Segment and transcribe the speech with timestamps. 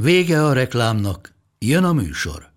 [0.00, 2.50] Vége a reklámnak, jön a műsor.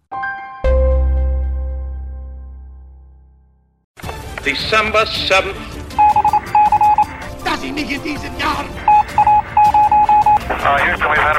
[4.43, 5.55] December 7th,
[7.43, 8.49] dass ich mich in a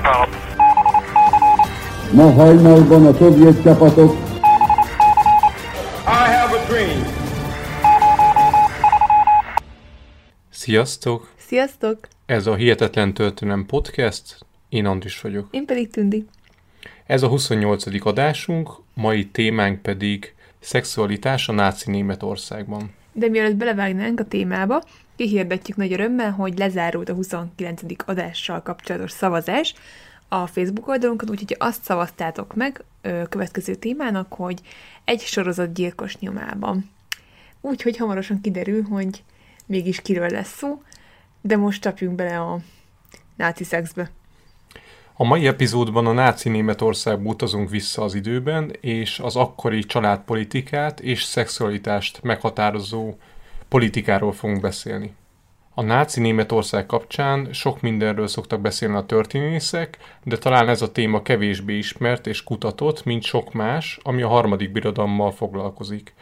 [0.00, 0.40] problem.
[2.12, 4.12] Ma hajnalban a szovjet csapatok
[6.06, 7.02] I have a dream.
[10.50, 11.28] Sziasztok!
[11.36, 12.08] Sziasztok!
[12.26, 15.48] Ez a Hihetetlen Történelem Podcast, én Andris vagyok.
[15.50, 16.26] Én pedig Tündi.
[17.06, 18.06] Ez a 28.
[18.06, 22.94] adásunk, mai témánk pedig szexualitás a náci Németországban.
[23.12, 24.82] De mielőtt belevágnánk a témába,
[25.16, 27.82] kihirdetjük nagy örömmel, hogy lezárult a 29.
[28.06, 29.74] adással kapcsolatos szavazás
[30.28, 34.60] a Facebook oldalunkon, úgyhogy azt szavaztátok meg ö, következő témának, hogy
[35.04, 36.90] egy sorozat gyilkos nyomában.
[37.60, 39.22] Úgyhogy hamarosan kiderül, hogy
[39.66, 40.82] mégis kiről lesz szó,
[41.40, 42.58] de most csapjunk bele a
[43.36, 44.10] náci szexbe.
[45.22, 51.22] A mai epizódban a náci Németországba utazunk vissza az időben, és az akkori családpolitikát és
[51.22, 53.14] szexualitást meghatározó
[53.68, 55.14] politikáról fogunk beszélni.
[55.74, 61.22] A náci Németország kapcsán sok mindenről szoktak beszélni a történészek, de talán ez a téma
[61.22, 66.14] kevésbé ismert és kutatott, mint sok más, ami a harmadik birodalommal foglalkozik.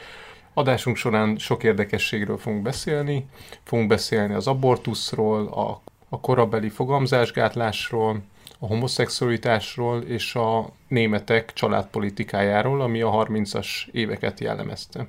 [0.54, 3.26] Adásunk során sok érdekességről fogunk beszélni,
[3.62, 8.22] fogunk beszélni az abortuszról, a, a korabeli fogamzásgátlásról,
[8.62, 15.06] a homoszexualitásról és a németek családpolitikájáról, ami a 30-as éveket jellemezte.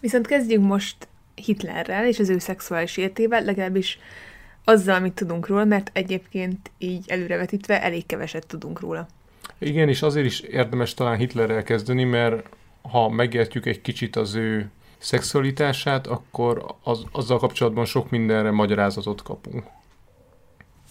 [0.00, 3.98] Viszont kezdjünk most Hitlerrel és az ő szexuális életével, legalábbis
[4.64, 9.06] azzal, amit tudunk róla, mert egyébként így előrevetítve elég keveset tudunk róla.
[9.58, 12.48] Igen, és azért is érdemes talán Hitlerrel kezdeni, mert
[12.82, 19.64] ha megértjük egy kicsit az ő szexualitását, akkor az, azzal kapcsolatban sok mindenre magyarázatot kapunk.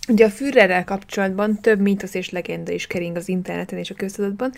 [0.08, 4.52] Ugye a Führerrel kapcsolatban több mítosz és legenda is kering az interneten és a köztudatban.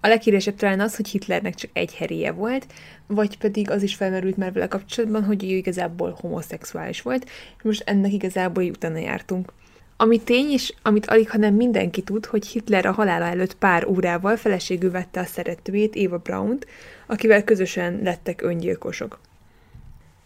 [0.00, 2.66] A leghíresebb talán az, hogy Hitlernek csak egy heréje volt,
[3.06, 7.24] vagy pedig az is felmerült már vele kapcsolatban, hogy ő igazából homoszexuális volt,
[7.56, 9.52] és most ennek igazából így utána jártunk.
[9.96, 14.36] Ami tény, és amit alig, hanem mindenki tud, hogy Hitler a halála előtt pár órával
[14.36, 16.66] feleségül vette a szeretőjét, Eva Braunt,
[17.06, 19.20] akivel közösen lettek öngyilkosok.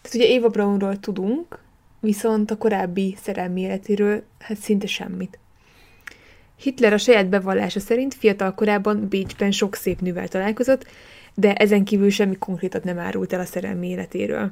[0.02, 1.58] Tehát ugye Eva Braunról tudunk,
[2.08, 5.38] viszont a korábbi szerelmi életéről hát szinte semmit.
[6.56, 10.86] Hitler a saját bevallása szerint fiatal korában Bécsben sok szép nővel találkozott,
[11.34, 14.50] de ezen kívül semmi konkrétat nem árult el a szerelmi életéről.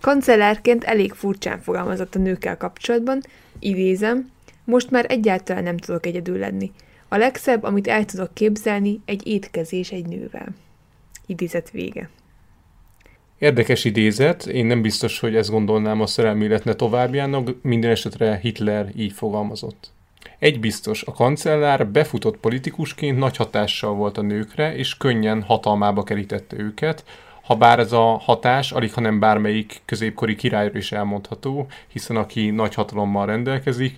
[0.00, 3.20] Kancellárként elég furcsán fogalmazott a nőkkel kapcsolatban,
[3.58, 4.30] idézem,
[4.64, 6.72] most már egyáltalán nem tudok egyedül lenni.
[7.08, 10.48] A legszebb, amit el tudok képzelni, egy étkezés egy nővel.
[11.26, 12.10] Idézet vége.
[13.40, 18.88] Érdekes idézet, én nem biztos, hogy ezt gondolnám a szerelmi életne továbbjának, minden esetre Hitler
[18.96, 19.90] így fogalmazott.
[20.38, 26.58] Egy biztos, a kancellár befutott politikusként nagy hatással volt a nőkre, és könnyen hatalmába kerítette
[26.58, 27.04] őket,
[27.42, 32.74] ha bár ez a hatás alig, hanem bármelyik középkori királyról is elmondható, hiszen aki nagy
[32.74, 33.96] hatalommal rendelkezik,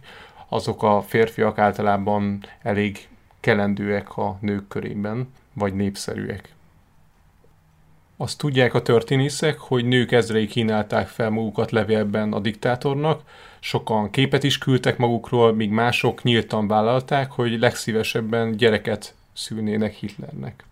[0.49, 3.09] azok a férfiak általában elég
[3.41, 6.55] kelendőek a nők körében, vagy népszerűek.
[8.23, 13.23] Azt tudják a történészek, hogy nők ezrei kínálták fel magukat levélben a diktátornak,
[13.61, 20.65] sokan képet is küldtek magukról, míg mások nyíltan vállalták, hogy legszívesebben gyereket szülnének Hitlernek.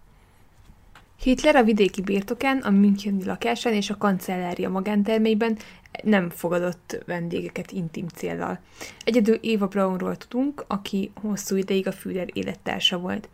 [1.23, 5.57] Hitler a vidéki birtokán, a Müncheni lakásán és a kancellária magántermeiben
[6.03, 8.59] nem fogadott vendégeket intim céllal.
[9.05, 13.29] Egyedül Éva Braunról tudunk, aki hosszú ideig a Führer élettársa volt.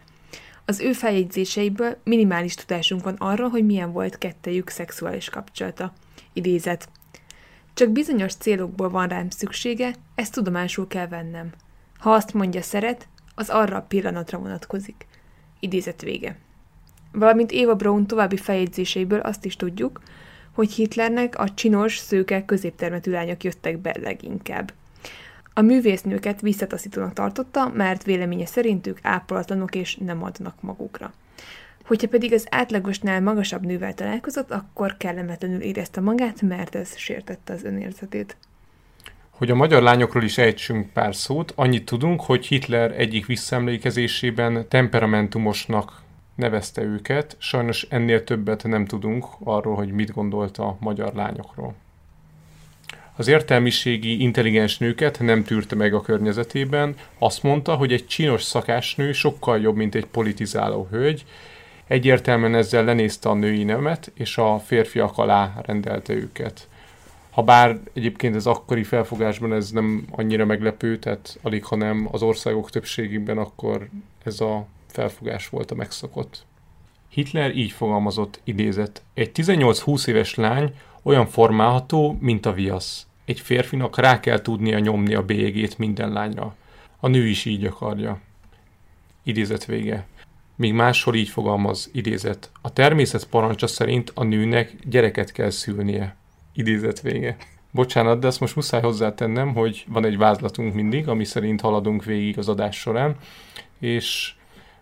[0.68, 5.92] Az ő feljegyzéseiből minimális tudásunk van arra, hogy milyen volt kettejük szexuális kapcsolata.
[6.32, 6.88] Idézet.
[7.74, 11.52] Csak bizonyos célokból van rám szüksége, ezt tudomásul kell vennem.
[11.98, 15.06] Ha azt mondja szeret, az arra a pillanatra vonatkozik.
[15.60, 16.38] Idézet vége.
[17.12, 20.00] Valamint Éva Braun további feljegyzéseiből azt is tudjuk,
[20.52, 24.72] hogy Hitlernek a csinos, szőke, középtermetű lányok jöttek be leginkább.
[25.58, 31.12] A művésznőket visszataszítónak tartotta, mert véleménye szerint ők ápolatlanok és nem adnak magukra.
[31.84, 37.64] Hogyha pedig az átlagosnál magasabb nővel találkozott, akkor kellemetlenül érezte magát, mert ez sértette az
[37.64, 38.36] önérzetét.
[39.30, 46.02] Hogy a magyar lányokról is ejtsünk pár szót, annyit tudunk, hogy Hitler egyik visszaemlékezésében temperamentumosnak
[46.34, 51.74] nevezte őket, sajnos ennél többet nem tudunk arról, hogy mit gondolt a magyar lányokról.
[53.18, 59.12] Az értelmiségi, intelligens nőket nem tűrte meg a környezetében, azt mondta, hogy egy csinos szakásnő
[59.12, 61.24] sokkal jobb, mint egy politizáló hölgy,
[61.86, 66.68] egyértelműen ezzel lenézte a női nemet, és a férfiak alá rendelte őket.
[67.30, 72.70] Ha bár egyébként ez akkori felfogásban ez nem annyira meglepő, tehát alig, hanem az országok
[72.70, 73.88] többségében akkor
[74.24, 76.44] ez a felfogás volt a megszokott.
[77.08, 79.02] Hitler így fogalmazott, idézett.
[79.14, 80.74] Egy 18-20 éves lány
[81.06, 83.06] olyan formálható, mint a viasz.
[83.24, 86.54] Egy férfinak rá kell tudnia nyomni a bélyegét minden lányra.
[87.00, 88.20] A nő is így akarja.
[89.22, 90.06] Idézet vége.
[90.56, 92.50] Míg máshol így fogalmaz, idézet.
[92.62, 96.16] A természet parancsa szerint a nőnek gyereket kell szülnie.
[96.52, 97.36] Idézet vége.
[97.70, 102.38] Bocsánat, de ezt most muszáj hozzátennem, hogy van egy vázlatunk mindig, ami szerint haladunk végig
[102.38, 103.16] az adás során,
[103.78, 104.34] és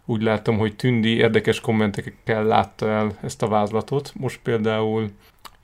[0.04, 4.12] úgy látom, hogy Tündi érdekes kommentekkel látta el ezt a vázlatot.
[4.14, 5.10] Most például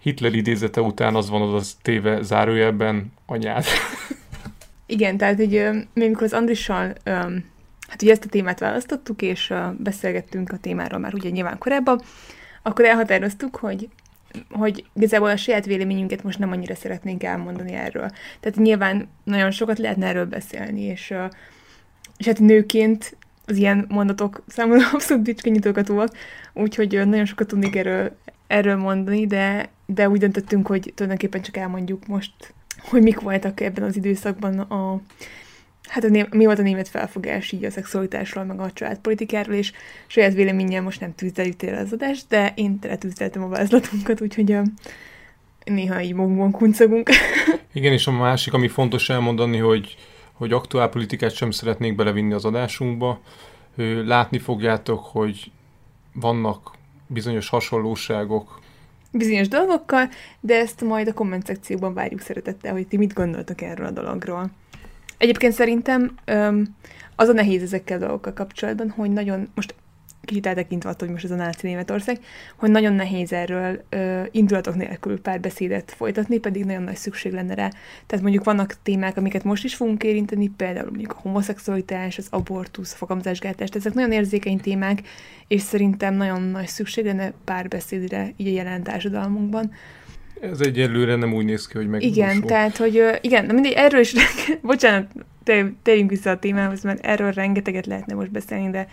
[0.00, 3.64] Hitler idézete után az van az téve zárójelben anyád.
[4.86, 6.94] Igen, tehát hogy mi amikor az Andrissal
[7.88, 12.00] hát ugye ezt a témát választottuk, és beszélgettünk a témáról már ugye nyilván korábban,
[12.62, 13.88] akkor elhatároztuk, hogy
[14.50, 18.10] hogy igazából a saját véleményünket most nem annyira szeretnénk elmondani erről.
[18.40, 21.14] Tehát nyilván nagyon sokat lehetne erről beszélni, és,
[22.16, 23.16] és hát nőként
[23.46, 26.08] az ilyen mondatok számomra abszolút bicskenyítókatóak,
[26.52, 28.16] úgyhogy nagyon sokat tudnék erről,
[28.46, 32.32] erről mondani, de, de úgy döntöttünk, hogy tulajdonképpen csak elmondjuk most,
[32.78, 35.00] hogy mik voltak ebben az időszakban a,
[35.88, 39.72] hát a né- mi volt a német felfogás így a szexualitásról, meg a családpolitikáról, és
[40.06, 44.62] saját véleménnyel most nem tűzdeljük az adást, de én teletűzdeltem a vázlatunkat, úgyhogy a,
[45.64, 47.10] néha így magunkban kuncogunk.
[47.72, 49.96] Igen, és a másik, ami fontos elmondani, hogy
[50.40, 53.20] hogy aktuál politikát sem szeretnék belevinni az adásunkba.
[54.04, 55.50] Látni fogjátok, hogy
[56.12, 56.70] vannak
[57.06, 58.59] bizonyos hasonlóságok.
[59.12, 60.08] Bizonyos dolgokkal,
[60.40, 64.50] de ezt majd a komment szekcióban várjuk szeretettel, hogy ti mit gondoltok erről a dologról.
[65.18, 66.14] Egyébként szerintem
[67.16, 69.74] az a nehéz ezekkel a dolgokkal kapcsolatban, hogy nagyon, most
[70.30, 72.18] kicsit eltekintve attól, hogy most ez a náci Németország,
[72.56, 77.70] hogy nagyon nehéz erről ö, indulatok nélkül párbeszédet folytatni, pedig nagyon nagy szükség lenne rá.
[78.06, 82.92] Tehát mondjuk vannak témák, amiket most is fogunk érinteni, például mondjuk a homoszexualitás, az abortusz,
[82.92, 85.02] a fogamzásgátás, ezek nagyon érzékeny témák,
[85.48, 89.70] és szerintem nagyon nagy szükség lenne párbeszédre így a jelen társadalmunkban.
[90.40, 92.02] Ez egyelőre nem úgy néz ki, hogy meg.
[92.02, 94.14] Igen, tehát, hogy igen, na mindegy, erről is,
[94.62, 95.06] bocsánat,
[95.82, 98.86] térjünk vissza a témához, mert erről rengeteget lehetne most beszélni, de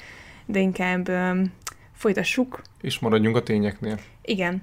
[0.47, 1.53] de inkább um,
[1.94, 2.61] folytassuk.
[2.81, 3.99] És maradjunk a tényeknél.
[4.21, 4.61] Igen.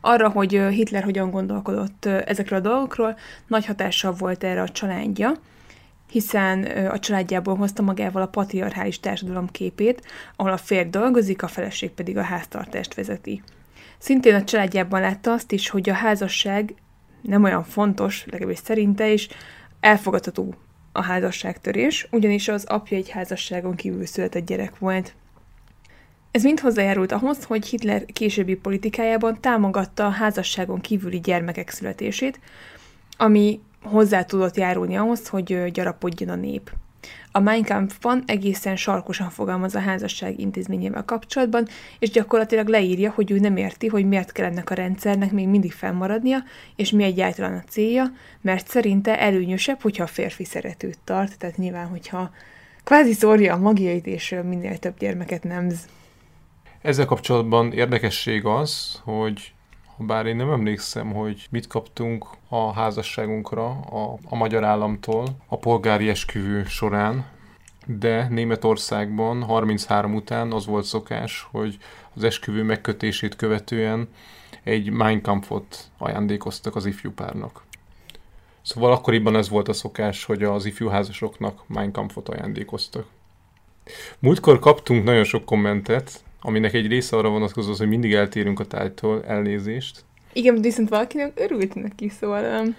[0.00, 3.16] Arra, hogy Hitler hogyan gondolkodott ezekről a dolgokról,
[3.46, 5.32] nagy hatással volt erre a családja,
[6.10, 10.02] hiszen a családjából hozta magával a patriarchális társadalom képét,
[10.36, 13.42] ahol a férj dolgozik, a feleség pedig a háztartást vezeti.
[13.98, 16.74] Szintén a családjában látta azt is, hogy a házasság
[17.22, 19.28] nem olyan fontos, legalábbis szerinte is,
[19.80, 20.54] elfogadható
[20.92, 25.14] a házasságtörés, ugyanis az apja egy házasságon kívül született gyerek volt.
[26.30, 32.40] Ez mind hozzájárult ahhoz, hogy Hitler későbbi politikájában támogatta a házasságon kívüli gyermekek születését,
[33.16, 36.72] ami hozzá tudott járulni ahhoz, hogy gyarapodjon a nép.
[37.32, 43.38] A Mein Kampfban egészen sarkosan fogalmaz a házasság intézményével kapcsolatban, és gyakorlatilag leírja, hogy ő
[43.38, 46.38] nem érti, hogy miért kell ennek a rendszernek még mindig fennmaradnia,
[46.76, 51.86] és mi egyáltalán a célja, mert szerinte előnyösebb, hogyha a férfi szeretőt tart, tehát nyilván,
[51.86, 52.30] hogyha
[52.84, 55.88] kvázi szórja a magjait, és minél több gyermeket nemz.
[56.82, 59.52] Ezzel kapcsolatban érdekesség az, hogy
[60.06, 66.08] bár én nem emlékszem, hogy mit kaptunk a házasságunkra a, a magyar államtól a polgári
[66.08, 67.24] esküvő során,
[67.86, 71.78] de Németországban 33 után az volt szokás, hogy
[72.14, 74.08] az esküvő megkötését követően
[74.62, 77.62] egy Mein Kampfot ajándékoztak az ifjú párnak.
[78.62, 83.06] Szóval akkoriban ez volt a szokás, hogy az ifjú házasoknak Mein Kampfot ajándékoztak.
[84.18, 89.24] Múltkor kaptunk nagyon sok kommentet, aminek egy része arra vonatkozó, hogy mindig eltérünk a tájtól,
[89.24, 90.04] elnézést.
[90.32, 92.60] Igen, viszont valakinek örült neki, szóval...
[92.60, 92.76] Um...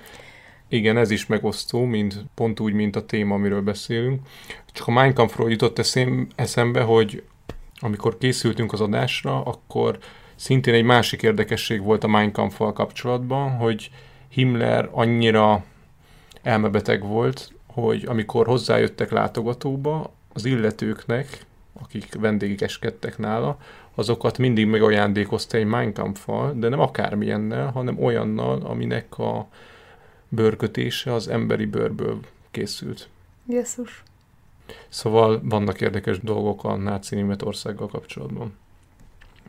[0.67, 4.19] Igen, ez is megosztó, mint, pont úgy, mint a téma, amiről beszélünk.
[4.71, 7.23] Csak a Mein Kampfról jutott eszem, eszembe, hogy
[7.79, 9.97] amikor készültünk az adásra, akkor
[10.35, 13.89] szintén egy másik érdekesség volt a Mein Kampffal kapcsolatban, hogy
[14.29, 15.63] Himmler annyira
[16.41, 23.57] elmebeteg volt, hogy amikor hozzájöttek látogatóba, az illetőknek akik vendégeskedtek nála,
[23.95, 29.47] azokat mindig megajándékozta egy Mein Kampf-fal, de nem akármilyennel, hanem olyannal, aminek a
[30.29, 32.19] bőrkötése az emberi bőrből
[32.51, 33.09] készült.
[33.45, 34.03] Jesszus.
[34.89, 38.57] Szóval vannak érdekes dolgok a náci Németországgal kapcsolatban.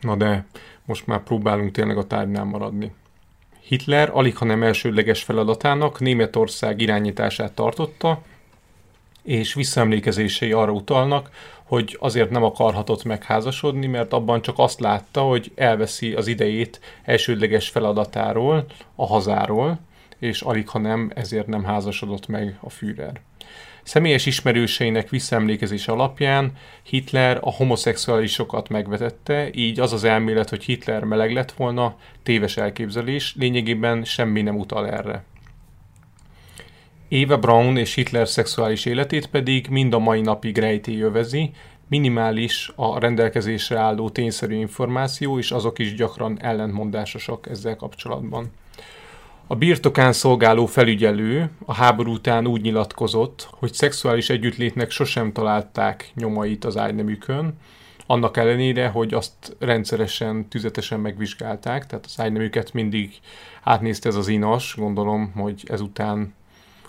[0.00, 0.46] Na de
[0.84, 2.92] most már próbálunk tényleg a tárgynál maradni.
[3.60, 8.22] Hitler alig ha nem elsődleges feladatának Németország irányítását tartotta,
[9.22, 11.30] és visszaemlékezései arra utalnak,
[11.72, 17.68] hogy azért nem akarhatott megházasodni, mert abban csak azt látta, hogy elveszi az idejét elsődleges
[17.68, 18.64] feladatáról,
[18.94, 19.78] a hazáról,
[20.18, 23.20] és alig ha nem, ezért nem házasodott meg a Führer.
[23.82, 26.52] Személyes ismerőseinek visszaemlékezése alapján
[26.82, 33.34] Hitler a homoszexuálisokat megvetette, így az az elmélet, hogy Hitler meleg lett volna, téves elképzelés,
[33.38, 35.24] lényegében semmi nem utal erre.
[37.14, 41.50] Eva Braun és Hitler szexuális életét pedig mind a mai napig rejtély övezi,
[41.88, 48.50] minimális a rendelkezésre álló tényszerű információ, és azok is gyakran ellentmondásosak ezzel kapcsolatban.
[49.46, 56.64] A birtokán szolgáló felügyelő a háború után úgy nyilatkozott, hogy szexuális együttlétnek sosem találták nyomait
[56.64, 57.58] az ágynemükön,
[58.06, 63.14] annak ellenére, hogy azt rendszeresen, tüzetesen megvizsgálták, tehát az ágynemüket mindig
[63.62, 66.34] átnézte ez az inas, gondolom, hogy ezután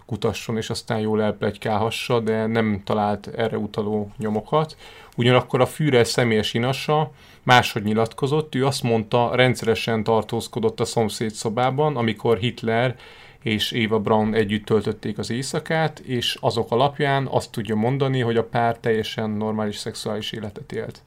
[0.05, 4.77] kutasson, és aztán jól elplegykálhassa, de nem talált erre utaló nyomokat.
[5.17, 7.11] Ugyanakkor a Führer személyes inasa
[7.43, 12.95] máshogy nyilatkozott, ő azt mondta, rendszeresen tartózkodott a szomszéd szobában, amikor Hitler
[13.41, 18.43] és Éva Braun együtt töltötték az éjszakát, és azok alapján azt tudja mondani, hogy a
[18.43, 21.01] pár teljesen normális szexuális életet élt.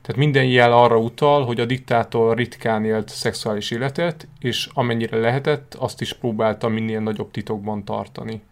[0.00, 5.74] Tehát minden jel arra utal, hogy a diktátor ritkán élt szexuális életet, és amennyire lehetett,
[5.74, 8.42] azt is próbálta minél nagyobb titokban tartani.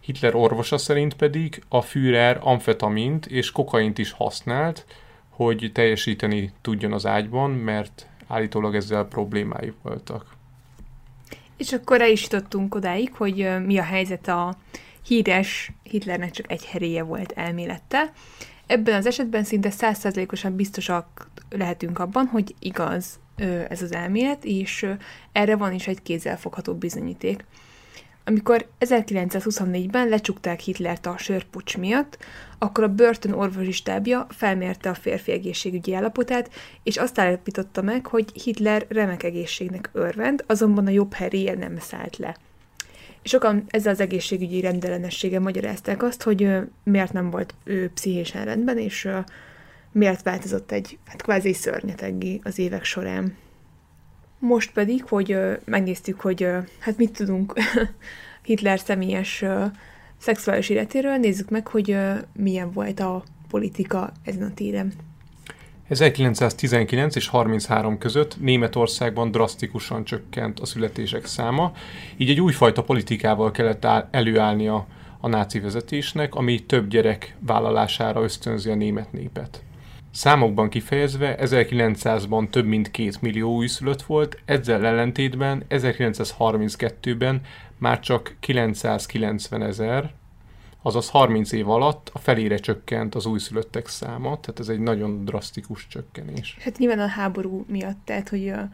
[0.00, 4.86] Hitler orvosa szerint pedig a Führer amfetamint és kokaint is használt,
[5.28, 10.26] hogy teljesíteni tudjon az ágyban, mert állítólag ezzel problémái voltak.
[11.56, 14.54] És akkor el is jutottunk odáig, hogy mi a helyzet a
[15.06, 18.12] híres Hitlernek csak egy heréje volt elmélettel.
[18.72, 23.20] Ebben az esetben szinte százszerzelékosan biztosak lehetünk abban, hogy igaz
[23.68, 24.86] ez az elmélet, és
[25.32, 27.44] erre van is egy kézzelfogható bizonyíték.
[28.24, 32.18] Amikor 1924-ben lecsukták Hitlert a sörpucs miatt,
[32.58, 36.50] akkor a börtön orvosi stábja felmérte a férfi egészségügyi állapotát,
[36.82, 42.16] és azt állapította meg, hogy Hitler remek egészségnek örvend, azonban a jobb heréje nem szállt
[42.16, 42.36] le.
[43.22, 46.48] Sokan ezzel az egészségügyi rendellenességgel magyarázták azt, hogy
[46.84, 49.08] miért nem volt ő pszichésen rendben, és
[49.92, 53.36] miért változott egy hát kvázi szörnyeteggé az évek során.
[54.38, 56.48] Most pedig, hogy megnéztük, hogy
[56.78, 57.54] hát mit tudunk
[58.44, 59.44] Hitler személyes
[60.18, 61.96] szexuális életéről, nézzük meg, hogy
[62.32, 64.92] milyen volt a politika ezen a téren.
[65.92, 71.72] 1919 és 33 között Németországban drasztikusan csökkent a születések száma,
[72.16, 74.86] így egy újfajta politikával kellett előállnia
[75.20, 79.62] a náci vezetésnek, ami több gyerek vállalására ösztönzi a német népet.
[80.10, 87.40] Számokban kifejezve 1900-ban több mint 2 millió újszülött volt, ezzel ellentétben 1932-ben
[87.78, 90.12] már csak 990 ezer,
[90.82, 95.86] azaz 30 év alatt a felére csökkent az újszülöttek száma, tehát ez egy nagyon drasztikus
[95.86, 96.56] csökkenés.
[96.60, 98.68] Hát nyilván a háború miatt, tehát hogy a,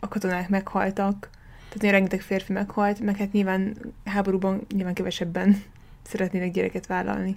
[0.00, 1.30] a katonák meghaltak,
[1.68, 5.62] tehát rengeteg férfi meghalt, meg hát nyilván háborúban nyilván kevesebben
[6.10, 7.36] szeretnének gyereket vállalni.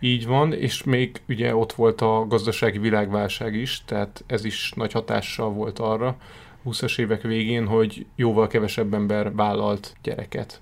[0.00, 4.92] Így van, és még ugye ott volt a gazdasági világválság is, tehát ez is nagy
[4.92, 6.16] hatással volt arra
[6.66, 10.60] 20-as évek végén, hogy jóval kevesebb ember vállalt gyereket.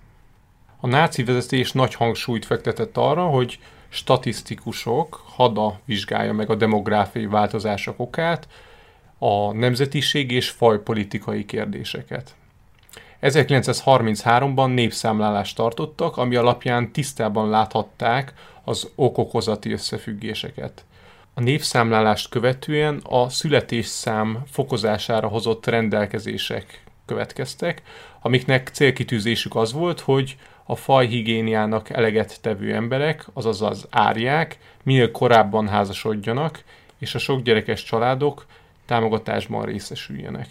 [0.85, 7.95] A náci vezetés nagy hangsúlyt fektetett arra, hogy statisztikusok hada vizsgálja meg a demográfiai változások
[8.01, 8.49] okát,
[9.19, 12.35] a nemzetiség és fajpolitikai kérdéseket.
[13.23, 18.33] 1933-ban népszámlálást tartottak, ami alapján tisztában láthatták
[18.65, 20.85] az okokozati összefüggéseket.
[21.35, 27.83] A népszámlálást követően a születésszám fokozására hozott rendelkezések következtek,
[28.23, 35.69] amiknek célkitűzésük az volt, hogy a fajhigiéniának eleget tevő emberek, azaz az árják, minél korábban
[35.69, 36.65] házasodjanak,
[36.99, 38.47] és a sok gyerekes családok
[38.87, 40.49] támogatásban részesüljenek.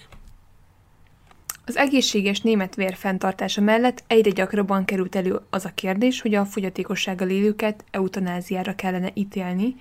[1.65, 6.45] Az egészséges német vér fenntartása mellett egyre gyakrabban került elő az a kérdés, hogy a
[6.45, 9.75] fogyatékossággal élőket eutanáziára kellene ítélni,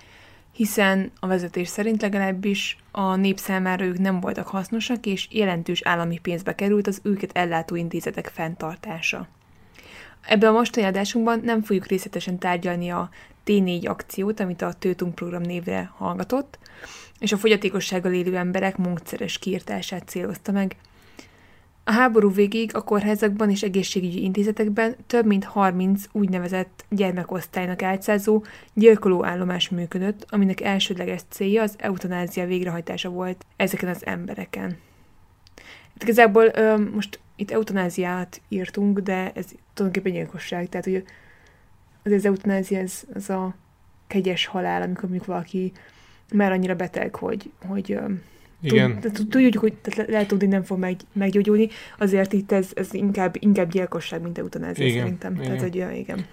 [0.52, 6.18] hiszen a vezetés szerint legalábbis a nép számára ők nem voltak hasznosak, és jelentős állami
[6.18, 9.28] pénzbe került az őket ellátó intézetek fenntartása.
[10.26, 13.10] Ebben a mostani adásunkban nem fogjuk részletesen tárgyalni a
[13.46, 16.58] T4 akciót, amit a Tőtunk program névre hallgatott,
[17.18, 20.76] és a fogyatékossággal élő emberek módszeres kiirtását célozta meg.
[21.84, 29.24] A háború végéig a kórházakban és egészségügyi intézetekben több mint 30 úgynevezett gyermekosztálynak álcázó gyilkoló
[29.24, 34.78] állomás működött, aminek elsődleges célja az eutanázia végrehajtása volt ezeken az embereken.
[36.02, 41.04] Igazából ö, most itt eutanáziát írtunk, de ez tulajdonképpen gyilkosság, tehát hogy
[42.02, 43.54] az, az eutanázia ez, az a
[44.06, 45.72] kegyes halál, amikor mondjuk valaki
[46.34, 47.98] már annyira beteg, hogy, hogy
[48.60, 49.00] Igen.
[49.28, 51.68] Tudjuk, hogy tehát lehet tudni, nem fog meg, meggyógyulni,
[51.98, 55.34] azért itt ez, ez inkább, inkább gyilkosság, mint eutanázia Igen, szerintem.
[55.34, 55.44] igen.
[55.44, 56.26] Tehát, hogy igen.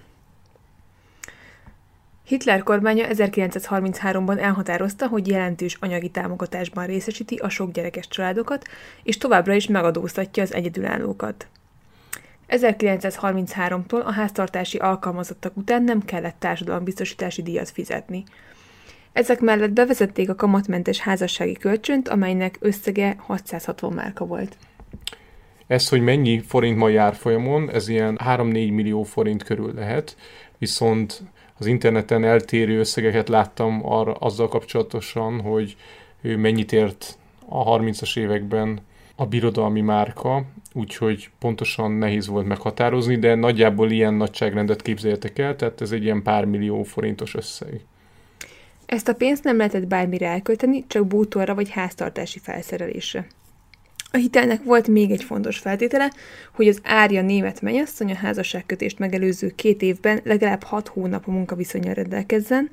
[2.30, 8.68] Hitler kormánya 1933-ban elhatározta, hogy jelentős anyagi támogatásban részesíti a sok gyerekes családokat,
[9.04, 11.48] és továbbra is megadóztatja az egyedülállókat.
[12.50, 18.24] 1933-tól a háztartási alkalmazottak után nem kellett társadalombiztosítási díjat fizetni.
[19.14, 24.58] Ezek mellett bevezették a kamatmentes házassági kölcsönt, amelynek összege 660 márka volt.
[25.68, 30.18] Ez, hogy mennyi forint ma jár folyamon, ez ilyen 3-4 millió forint körül lehet,
[30.58, 31.24] viszont
[31.60, 35.75] az interneten eltérő összegeket láttam arra, azzal kapcsolatosan, hogy
[36.22, 37.18] ő mennyit ért
[37.50, 38.80] a 30-as években
[39.16, 45.82] a birodalmi márka, úgyhogy pontosan nehéz volt meghatározni, de nagyjából ilyen nagyságrendet képzeljetek el, tehát
[45.82, 47.82] ez egy ilyen pár millió forintos összeg.
[48.86, 53.28] Ezt a pénzt nem lehetett bármire elkölteni, csak bútorra vagy háztartási felszerelésre.
[54.12, 56.12] A hitelnek volt még egy fontos feltétele,
[56.54, 61.94] hogy az árja német mennyasszony a házasságkötést megelőző két évben legalább hat hónap a munkaviszonyra
[61.94, 62.70] rendelkezzen,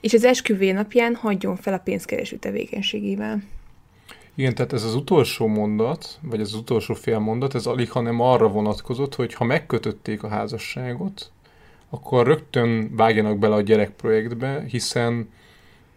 [0.00, 3.42] és az esküvé napján hagyjon fel a pénzkereső tevékenységével.
[4.34, 8.48] Igen, tehát ez az utolsó mondat, vagy az utolsó fél mondat, ez alig, hanem arra
[8.48, 11.30] vonatkozott, hogy ha megkötötték a házasságot,
[11.90, 15.28] akkor rögtön vágjanak bele a gyerekprojektbe, hiszen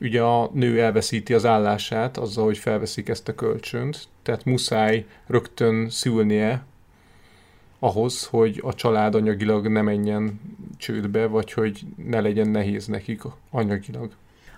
[0.01, 5.89] ugye a nő elveszíti az állását azzal, hogy felveszik ezt a kölcsönt, tehát muszáj rögtön
[5.89, 6.63] szülnie
[7.79, 10.41] ahhoz, hogy a család anyagilag ne menjen
[10.77, 14.11] csődbe, vagy hogy ne legyen nehéz nekik anyagilag.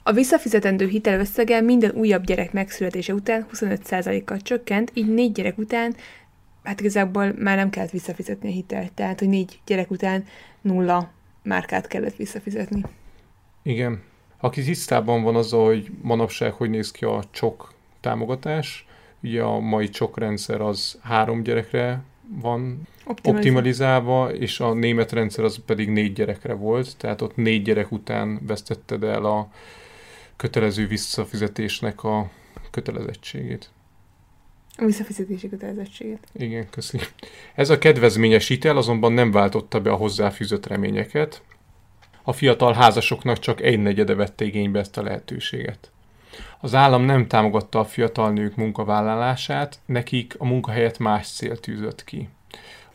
[0.04, 5.96] A visszafizetendő hitelösszege minden újabb gyerek megszületése után 25%-kal csökkent, így négy gyerek után,
[6.64, 10.26] hát igazából már nem kellett visszafizetni a hitelt, tehát hogy négy gyerek után
[10.62, 11.12] nulla
[11.44, 12.84] márkát kellett visszafizetni.
[13.64, 14.02] Igen.
[14.40, 18.86] Aki tisztában van azzal, hogy manapság hogy néz ki a csok támogatás,
[19.24, 22.04] ugye a mai csok rendszer az három gyerekre
[22.42, 22.88] van
[23.24, 28.40] optimalizálva, és a német rendszer az pedig négy gyerekre volt, tehát ott négy gyerek után
[28.48, 29.50] vesztetted el a
[30.36, 32.30] kötelező visszafizetésnek a
[32.72, 33.70] kötelezettségét.
[34.78, 36.28] A visszafizetési kötelezettséget.
[36.34, 37.00] Igen, köszi.
[37.56, 41.42] Ez a kedvezményes hitel azonban nem váltotta be a hozzáfűzött reményeket.
[42.24, 45.91] A fiatal házasoknak csak egy negyede vette igénybe ezt a lehetőséget.
[46.64, 52.30] Az állam nem támogatta a fiatal nők munkavállalását, nekik a munkahelyet más cél tűzött ki.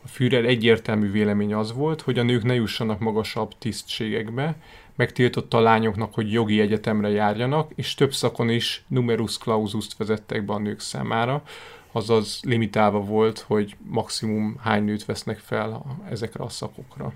[0.03, 4.55] A Führer egyértelmű vélemény az volt, hogy a nők ne jussanak magasabb tisztségekbe,
[4.95, 10.53] megtiltotta a lányoknak, hogy jogi egyetemre járjanak, és több szakon is numerus clausust vezettek be
[10.53, 11.43] a nők számára,
[11.91, 17.13] azaz limitálva volt, hogy maximum hány nőt vesznek fel ezekre a szakokra.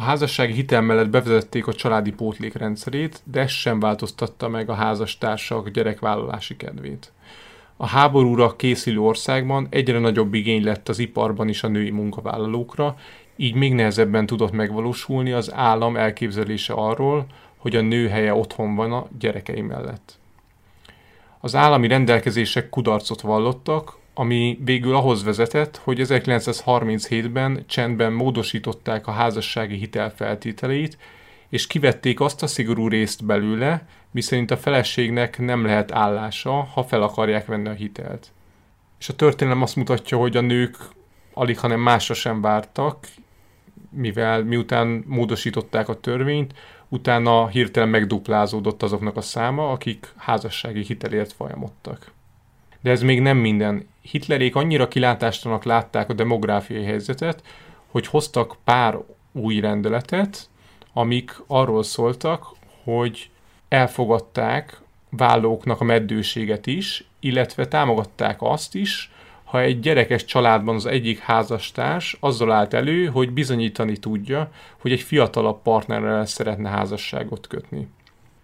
[0.00, 4.74] A házassági hitel mellett bevezették a családi pótlék rendszerét, de ez sem változtatta meg a
[4.74, 7.12] házastársak gyerekvállalási kedvét.
[7.76, 12.96] A háborúra készülő országban egyre nagyobb igény lett az iparban is a női munkavállalókra,
[13.36, 18.92] így még nehezebben tudott megvalósulni az állam elképzelése arról, hogy a nő helye otthon van
[18.92, 20.18] a gyerekei mellett.
[21.40, 29.76] Az állami rendelkezések kudarcot vallottak, ami végül ahhoz vezetett, hogy 1937-ben csendben módosították a házassági
[29.76, 30.98] hitel feltételeit,
[31.48, 37.02] és kivették azt a szigorú részt belőle, miszerint a feleségnek nem lehet állása, ha fel
[37.02, 38.32] akarják venni a hitelt.
[38.98, 40.76] És a történelem azt mutatja, hogy a nők
[41.32, 43.06] alig, hanem másra sem vártak,
[43.90, 46.54] mivel miután módosították a törvényt,
[46.88, 52.16] utána hirtelen megduplázódott azoknak a száma, akik házassági hitelért folyamodtak.
[52.80, 53.88] De ez még nem minden.
[54.00, 57.42] Hitlerék annyira kilátástanak látták a demográfiai helyzetet,
[57.90, 58.98] hogy hoztak pár
[59.32, 60.48] új rendeletet,
[60.92, 62.46] amik arról szóltak,
[62.84, 63.30] hogy
[63.68, 69.10] elfogadták vállóknak a meddőséget is, illetve támogatták azt is,
[69.44, 75.00] ha egy gyerekes családban az egyik házastárs azzal állt elő, hogy bizonyítani tudja, hogy egy
[75.00, 77.88] fiatalabb partnerrel szeretne házasságot kötni.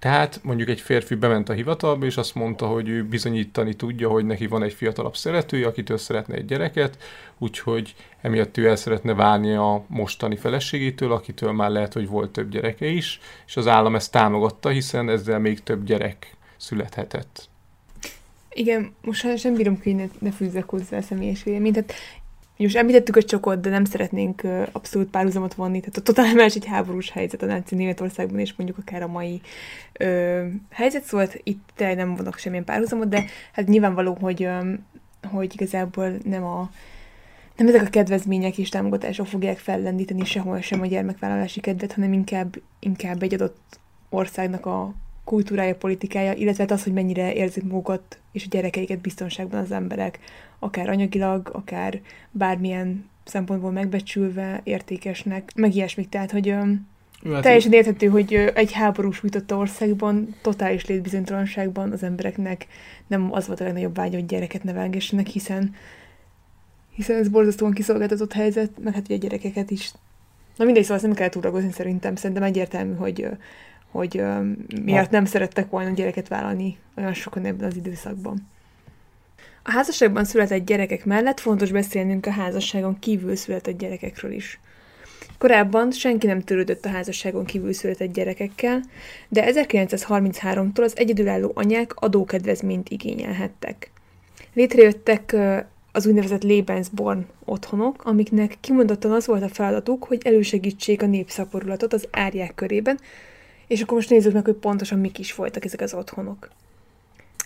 [0.04, 4.24] Tehát mondjuk egy férfi bement a hivatalba, és azt mondta, hogy ő bizonyítani tudja, hogy
[4.24, 6.98] neki van egy fiatalabb szeretője, akitől szeretne egy gyereket,
[7.38, 12.50] úgyhogy emiatt ő el szeretne válni a mostani feleségétől, akitől már lehet, hogy volt több
[12.50, 17.48] gyereke is, és az állam ezt támogatta, hiszen ezzel még több gyerek születhetett.
[18.50, 21.74] Igen, most sajnos nem bírom ki, hogy ne, ne fűzzek hozzá a személyes véleményt.
[21.74, 21.92] Tehát
[22.56, 25.80] most említettük a csokot, de nem szeretnénk abszolút párhuzamot vonni.
[25.80, 29.40] Tehát a totál más egy háborús helyzet a náci Németországban, és mondjuk akár a mai
[29.92, 34.72] ö, helyzet, szóval itt nem vannak semmilyen párhuzamot, de hát nyilvánvaló, hogy, ö,
[35.30, 36.70] hogy igazából nem a
[37.56, 42.56] nem ezek a kedvezmények és támogatások fogják fellendíteni sehol sem a gyermekvállalási kedvet, hanem inkább,
[42.78, 48.44] inkább egy adott országnak a kultúrája, politikája, illetve hát az, hogy mennyire érzik magukat és
[48.44, 50.18] a gyerekeiket biztonságban az emberek,
[50.58, 56.08] akár anyagilag, akár bármilyen szempontból megbecsülve, értékesnek, meg ilyesmik.
[56.08, 56.48] Tehát, hogy
[57.32, 62.66] hát teljesen érthető, hogy egy háborús sújtotta országban, totális létbizonytalanságban az embereknek
[63.06, 65.74] nem az volt a legnagyobb vágy, hogy gyereket nevelgessenek, hiszen
[66.94, 69.92] hiszen ez borzasztóan kiszolgáltatott helyzet, meg hát ugye a gyerekeket is.
[70.56, 72.16] Na mindegy, szóval ezt nem kell túragozni szerintem.
[72.16, 73.26] Szerintem egyértelmű, hogy,
[73.94, 74.22] hogy
[74.82, 78.48] miért nem szerettek volna gyereket vállalni olyan sokan ebben az időszakban.
[79.62, 84.60] A házasságban született gyerekek mellett fontos beszélnünk a házasságon kívül született gyerekekről is.
[85.38, 88.82] Korábban senki nem törődött a házasságon kívül született gyerekekkel,
[89.28, 93.90] de 1933-tól az egyedülálló anyák adókedvezményt igényelhettek.
[94.54, 95.36] Létrejöttek
[95.92, 102.08] az úgynevezett Lebensborn otthonok, amiknek kimondottan az volt a feladatuk, hogy elősegítsék a népszaporulatot az
[102.10, 102.98] árják körében,
[103.66, 106.50] és akkor most nézzük meg, hogy pontosan mik is voltak ezek az otthonok.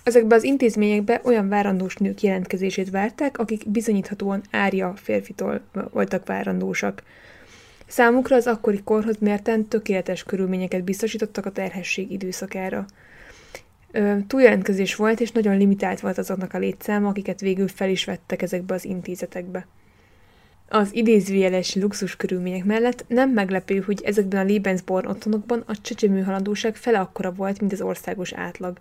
[0.02, 7.02] Ezekbe az intézményekbe olyan várandós nők jelentkezését várták, akik bizonyíthatóan árja férfitól voltak várandósak.
[7.86, 12.86] Számukra az akkori korhoz mérten tökéletes körülményeket biztosítottak a terhesség időszakára.
[14.26, 18.74] Túljelentkezés volt, és nagyon limitált volt azoknak a létszáma, akiket végül fel is vettek ezekbe
[18.74, 19.66] az intézetekbe.
[20.70, 26.76] Az idézőjeles luxus körülmények mellett nem meglepő, hogy ezekben a Lebensborn otthonokban a csecsemő halandóság
[26.76, 28.78] fele akkora volt, mint az országos átlag.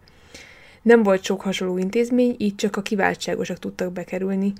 [0.81, 4.53] Nem volt sok hasonló intézmény, így csak a kiváltságosak tudtak bekerülni.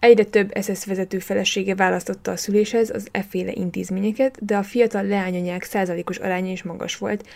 [0.00, 5.62] Egyre több SS vezető felesége választotta a szüléshez az efféle intézményeket, de a fiatal leányanyák
[5.62, 7.28] százalékos aránya is magas volt,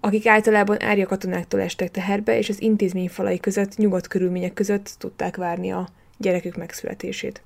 [0.00, 5.36] akik általában árja katonáktól estek teherbe, és az intézmény falai között, nyugodt körülmények között tudták
[5.36, 7.42] várni a gyerekük megszületését.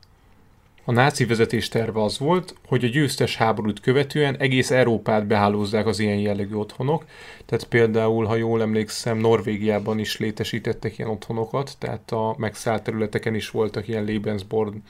[0.91, 5.99] A náci vezetés terve az volt, hogy a győztes háborút követően egész Európát behálózzák az
[5.99, 7.05] ilyen jellegű otthonok,
[7.47, 13.51] tehát például, ha jól emlékszem, Norvégiában is létesítettek ilyen otthonokat, tehát a megszállt területeken is
[13.51, 14.83] voltak ilyen Lebensborn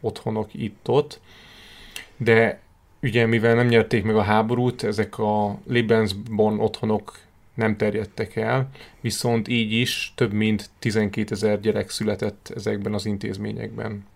[0.00, 1.20] otthonok itt-ott,
[2.16, 2.60] de
[3.02, 7.18] ugye mivel nem nyerték meg a háborút, ezek a Lebensborn otthonok
[7.54, 8.68] nem terjedtek el,
[9.00, 14.12] viszont így is több mint 12 ezer gyerek született ezekben az intézményekben.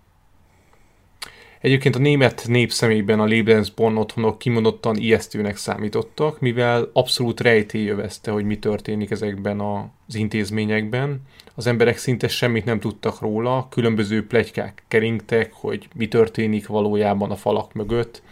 [1.60, 8.58] Egyébként a német népszemében a Lebensborn otthonok kimondottan ijesztőnek számítottak, mivel abszolút rejtélyövezte, hogy mi
[8.58, 11.22] történik ezekben az intézményekben.
[11.54, 17.36] Az emberek szinte semmit nem tudtak róla, különböző plegykák keringtek, hogy mi történik valójában a
[17.36, 18.22] falak mögött,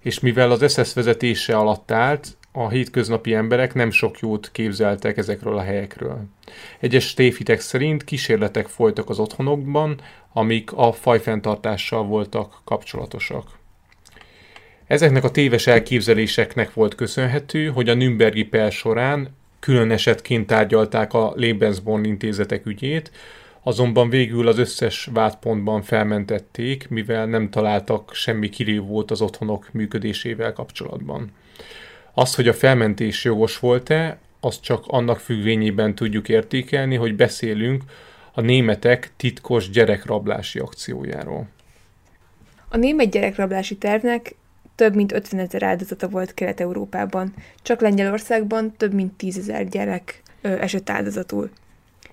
[0.00, 5.56] és mivel az SS vezetése alatt állt, a hétköznapi emberek nem sok jót képzeltek ezekről
[5.56, 6.24] a helyekről.
[6.80, 10.00] Egyes tévhitek szerint kísérletek folytak az otthonokban,
[10.32, 13.58] amik a fajfenntartással voltak kapcsolatosak.
[14.86, 21.32] Ezeknek a téves elképzeléseknek volt köszönhető, hogy a Nürnbergi per során külön esetként tárgyalták a
[21.36, 23.10] Lebensborn intézetek ügyét,
[23.62, 31.30] azonban végül az összes vádpontban felmentették, mivel nem találtak semmi kirívót az otthonok működésével kapcsolatban.
[32.20, 37.82] Az, hogy a felmentés jogos volt-e, azt csak annak függvényében tudjuk értékelni, hogy beszélünk
[38.32, 41.48] a németek titkos gyerekrablási akciójáról.
[42.68, 44.34] A német gyerekrablási tervnek
[44.74, 50.48] több mint 50 ezer áldozata volt Kelet-Európában, csak Lengyelországban több mint 10 ezer gyerek ö,
[50.48, 51.50] esett áldozatul.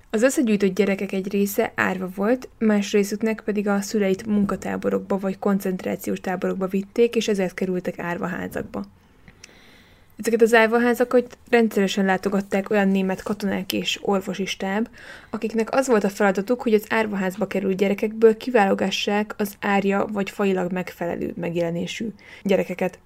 [0.09, 6.19] Az összegyűjtött gyerekek egy része árva volt, más részüknek pedig a szüleit munkatáborokba vagy koncentrációs
[6.19, 8.85] táborokba vitték, és ezért kerültek árvaházakba.
[10.17, 14.87] Ezeket az árvaházakat rendszeresen látogatták olyan német katonák és orvosi stáb,
[15.29, 20.71] akiknek az volt a feladatuk, hogy az árvaházba került gyerekekből kiválogassák az árja vagy fajilag
[20.71, 22.07] megfelelő megjelenésű
[22.43, 22.99] gyerekeket.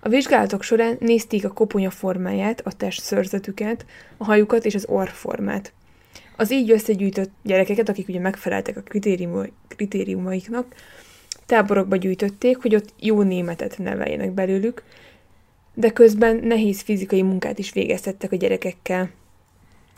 [0.00, 5.72] A vizsgálatok során nézték a koponya formáját, a test szörzetüket, a hajukat és az orrformát.
[6.36, 8.82] Az így összegyűjtött gyerekeket, akik ugye megfeleltek a
[9.68, 10.74] kritériumaiknak,
[11.46, 14.82] táborokba gyűjtötték, hogy ott jó németet neveljenek belőlük,
[15.78, 19.10] de közben nehéz fizikai munkát is végeztettek a gyerekekkel.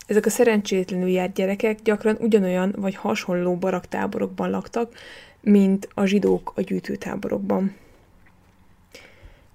[0.06, 4.92] Ezek a szerencsétlenül járt gyerekek gyakran ugyanolyan vagy hasonló baraktáborokban laktak,
[5.40, 7.74] mint a zsidók a gyűjtőtáborokban.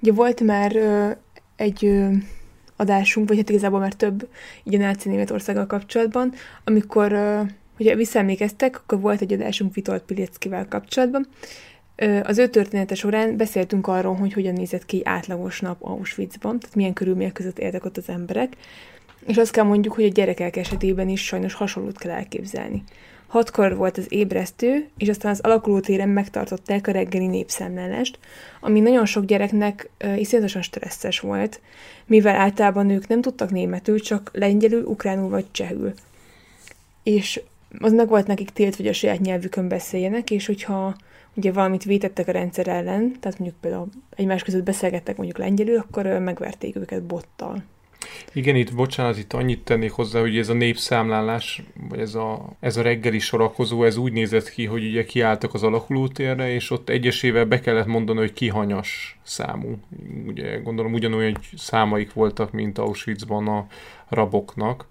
[0.02, 1.10] Ugye volt már ö,
[1.56, 2.12] egy ö,
[2.76, 4.28] adásunk, vagy hát igazából már több,
[4.64, 6.34] így a náci Németországgal kapcsolatban,
[6.64, 7.12] amikor,
[7.78, 11.28] hogyha visszaemlékeztek, akkor volt egy adásunk Vitold Pileckivel kapcsolatban.
[12.24, 16.94] Az ő története során beszéltünk arról, hogy hogyan nézett ki átlagos nap Auschwitzban, tehát milyen
[16.94, 18.54] körülmények között éltek ott az emberek,
[19.26, 22.84] és azt kell mondjuk, hogy a gyerekek esetében is sajnos hasonlót kell elképzelni.
[23.28, 28.20] Hatkor volt az ébresztő, és aztán az alakulótéren megtartották a reggeli népszámlálást,
[28.60, 31.62] ami nagyon sok gyereknek uh, iszonyatosan stresszes volt,
[32.06, 35.94] mivel általában ők nem tudtak németül, csak lengyelül, ukránul vagy csehül.
[37.04, 37.42] És
[37.80, 40.96] az meg volt nekik tilt, hogy a saját nyelvükön beszéljenek, és hogyha
[41.34, 46.06] ugye valamit vétettek a rendszer ellen, tehát mondjuk például egymás között beszélgettek mondjuk lengyelül, akkor
[46.06, 47.64] megverték őket bottal.
[48.34, 52.78] Igen, itt bocsánat, itt annyit tennék hozzá, hogy ez a népszámlálás, vagy ez a, ez
[52.78, 57.46] a reggeli sorakozó, ez úgy nézett ki, hogy ugye kiálltak az alakulótérre, és ott egyesével
[57.46, 59.78] be kellett mondani, hogy ki hanyas számú.
[60.28, 63.68] Ugye gondolom ugyanolyan számaik voltak, mint Auschwitzban a
[64.10, 64.88] raboknak.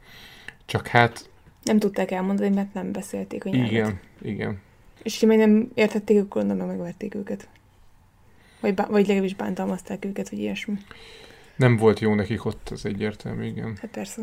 [0.65, 1.31] Csak hát...
[1.63, 3.71] Nem tudták elmondani, mert nem beszélték a nyelvet.
[3.71, 4.61] Igen, igen.
[5.03, 7.49] És ha még nem értették, akkor gondolom megverték őket.
[8.61, 10.75] Vagy, bá- vagy legalábbis bántalmazták őket, vagy ilyesmi.
[11.57, 13.77] Nem volt jó nekik ott, ez egyértelmű, igen.
[13.81, 14.23] Hát persze.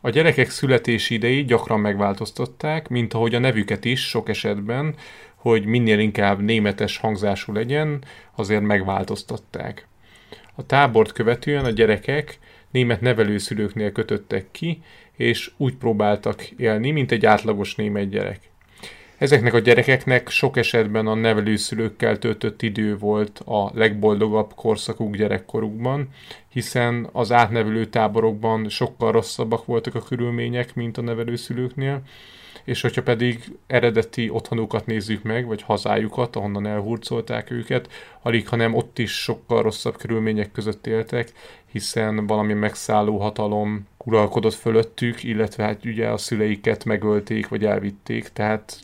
[0.00, 4.94] A gyerekek születési idejét gyakran megváltoztatták, mint ahogy a nevüket is sok esetben,
[5.34, 8.04] hogy minél inkább németes hangzású legyen,
[8.34, 9.88] azért megváltoztatták.
[10.54, 12.38] A tábort követően a gyerekek
[12.70, 14.82] német nevelőszülőknél kötöttek ki,
[15.16, 18.50] és úgy próbáltak élni, mint egy átlagos német gyerek.
[19.18, 26.08] Ezeknek a gyerekeknek sok esetben a nevelőszülőkkel töltött idő volt a legboldogabb korszakuk gyerekkorukban,
[26.48, 32.02] hiszen az átnevelő táborokban sokkal rosszabbak voltak a körülmények, mint a nevelőszülőknél,
[32.64, 37.88] és hogyha pedig eredeti otthonukat nézzük meg, vagy hazájukat, ahonnan elhurcolták őket,
[38.22, 41.32] alig, hanem ott is sokkal rosszabb körülmények között éltek,
[41.72, 48.80] hiszen valami megszálló hatalom uralkodott fölöttük, illetve hát ugye a szüleiket megölték, vagy elvitték, tehát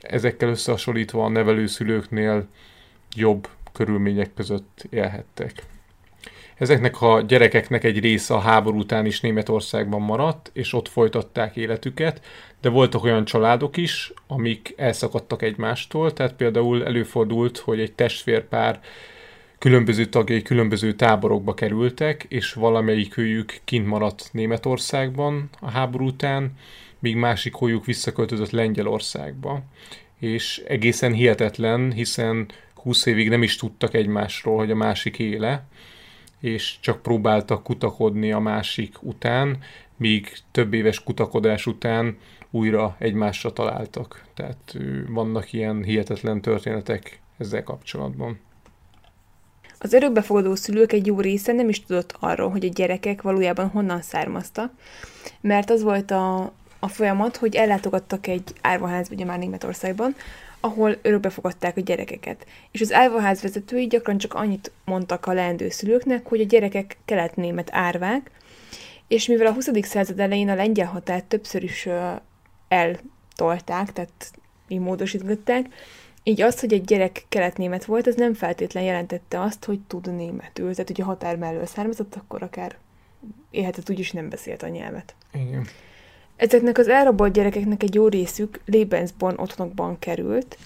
[0.00, 2.46] ezekkel összehasonlítva a nevelőszülőknél
[3.14, 5.62] jobb körülmények között élhettek.
[6.62, 12.20] Ezeknek a gyerekeknek egy része a háború után is Németországban maradt, és ott folytatták életüket,
[12.60, 18.80] de voltak olyan családok is, amik elszakadtak egymástól, tehát például előfordult, hogy egy testvérpár
[19.58, 26.52] különböző tagjai különböző táborokba kerültek, és valamelyik őjük kint maradt Németországban a háború után,
[26.98, 29.62] míg másik hójuk visszaköltözött Lengyelországba.
[30.18, 35.66] És egészen hihetetlen, hiszen 20 évig nem is tudtak egymásról, hogy a másik éle,
[36.42, 39.58] és csak próbáltak kutakodni a másik után,
[39.96, 42.18] míg több éves kutakodás után
[42.50, 44.24] újra egymásra találtak.
[44.34, 44.76] Tehát
[45.08, 48.40] vannak ilyen hihetetlen történetek ezzel kapcsolatban.
[49.78, 54.02] Az örökbefogadó szülők egy jó része nem is tudott arról, hogy a gyerekek valójában honnan
[54.02, 54.72] származtak,
[55.40, 60.14] mert az volt a, a folyamat, hogy ellátogattak egy árvaház, ugye már Németországban,
[60.64, 62.46] ahol örökbefogadták a gyerekeket.
[62.70, 67.68] És az árvaház vezetői gyakran csak annyit mondtak a leendő szülőknek, hogy a gyerekek kelet-német
[67.72, 68.30] árvák,
[69.08, 69.68] és mivel a 20.
[69.82, 71.88] század elején a lengyel határt többször is
[72.68, 74.30] eltolták, tehát
[74.68, 75.66] így módosították,
[76.22, 80.70] így az, hogy egy gyerek keletnémet volt, ez nem feltétlen jelentette azt, hogy tud németül.
[80.70, 82.76] Tehát, hogy a határ mellől származott, akkor akár
[83.50, 85.14] élhetett úgy is nem beszélt a nyelvet.
[85.32, 85.66] Igen.
[86.36, 90.56] Ezeknek az elrabolt gyerekeknek egy jó részük Lebensborn otthonokban került,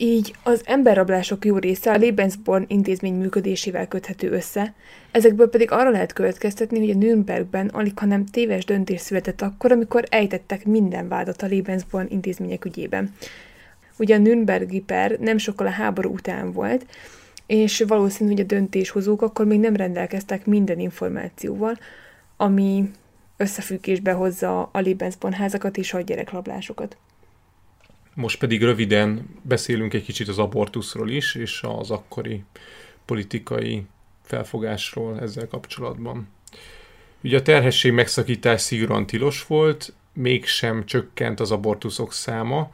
[0.00, 4.74] így az emberrablások jó része a Lebensborn intézmény működésével köthető össze,
[5.10, 10.04] ezekből pedig arra lehet következtetni, hogy a Nürnbergben alig hanem téves döntés született akkor, amikor
[10.08, 13.14] ejtettek minden vádat a Lebensborn intézmények ügyében.
[13.96, 16.86] Ugye a Nürnbergi per nem sokkal a háború után volt,
[17.46, 21.78] és valószínű, hogy a döntéshozók akkor még nem rendelkeztek minden információval,
[22.36, 22.90] ami
[23.38, 26.96] összefüggésbe hozza a Lebensborn házakat és a gyereklablásokat.
[28.14, 32.44] Most pedig röviden beszélünk egy kicsit az abortuszról is, és az akkori
[33.04, 33.86] politikai
[34.22, 36.28] felfogásról ezzel kapcsolatban.
[37.22, 42.70] Ugye a terhesség megszakítás szigorúan tilos volt, mégsem csökkent az abortuszok száma,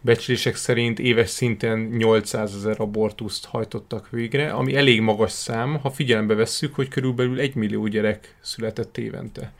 [0.00, 6.34] becslések szerint éves szinten 800 ezer abortuszt hajtottak végre, ami elég magas szám, ha figyelembe
[6.34, 9.52] vesszük, hogy körülbelül 1 millió gyerek született évente.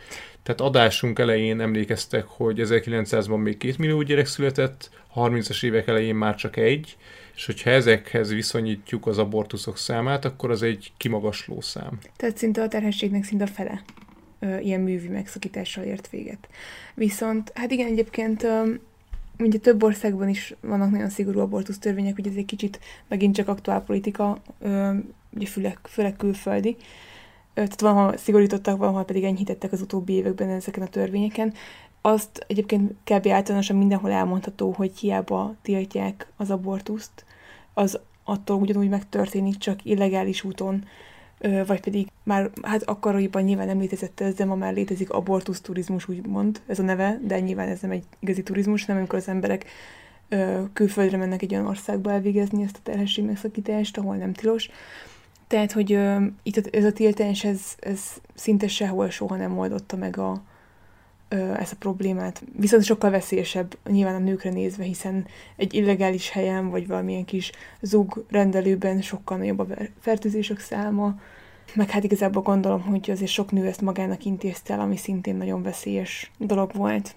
[0.46, 6.34] Tehát adásunk elején emlékeztek, hogy 1900-ban még 2 millió gyerek született, 30-as évek elején már
[6.34, 6.96] csak egy,
[7.34, 11.98] és hogyha ezekhez viszonyítjuk az abortuszok számát, akkor az egy kimagasló szám.
[12.16, 13.82] Tehát szinte a terhességnek szinte a fele
[14.38, 16.48] ö, ilyen művi megszakítással ért véget.
[16.94, 18.72] Viszont, hát igen, egyébként ö,
[19.38, 23.48] ugye több országban is vannak nagyon szigorú abortusz törvények, hogy ez egy kicsit megint csak
[23.48, 24.92] aktuál politika, ö,
[25.30, 26.76] ugye főleg, főleg külföldi,
[27.56, 31.52] tehát valahol szigorítottak, valahol pedig enyhítettek az utóbbi években ezeken a törvényeken.
[32.00, 33.28] Azt egyébként kb.
[33.28, 37.24] általánosan mindenhol elmondható, hogy hiába tiltják az abortuszt,
[37.74, 40.84] az attól ugyanúgy megtörténik, csak illegális úton,
[41.66, 46.08] vagy pedig már, hát akkoriban nyilván nem létezett ez, de ma már létezik abortusz turizmus,
[46.08, 49.64] úgymond, ez a neve, de nyilván ez nem egy igazi turizmus, nem amikor az emberek
[50.72, 54.70] külföldre mennek egy olyan országba elvégezni ezt a terhesség megszakítást, ahol nem tilos.
[55.46, 58.00] Tehát, hogy ö, itt ez a tiltás, ez, ez
[58.34, 60.42] szinte sehol soha nem oldotta meg a,
[61.28, 62.42] ö, ezt a problémát.
[62.56, 68.24] Viszont sokkal veszélyesebb nyilván a nőkre nézve, hiszen egy illegális helyen, vagy valamilyen kis zug
[68.30, 69.66] rendelőben sokkal nagyobb a
[70.00, 71.20] fertőzések száma,
[71.74, 75.62] meg hát igazából gondolom, hogy azért sok nő ezt magának intézte el, ami szintén nagyon
[75.62, 77.14] veszélyes dolog volt.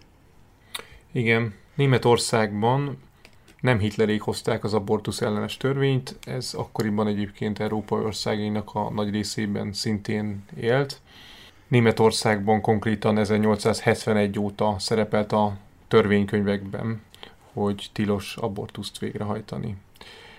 [1.11, 2.97] Igen, Németországban
[3.61, 9.73] nem Hitlerék hozták az abortusz ellenes törvényt, ez akkoriban egyébként Európai országainak a nagy részében
[9.73, 11.01] szintén élt.
[11.67, 17.01] Németországban konkrétan 1871 óta szerepelt a törvénykönyvekben,
[17.53, 19.75] hogy tilos abortuszt végrehajtani.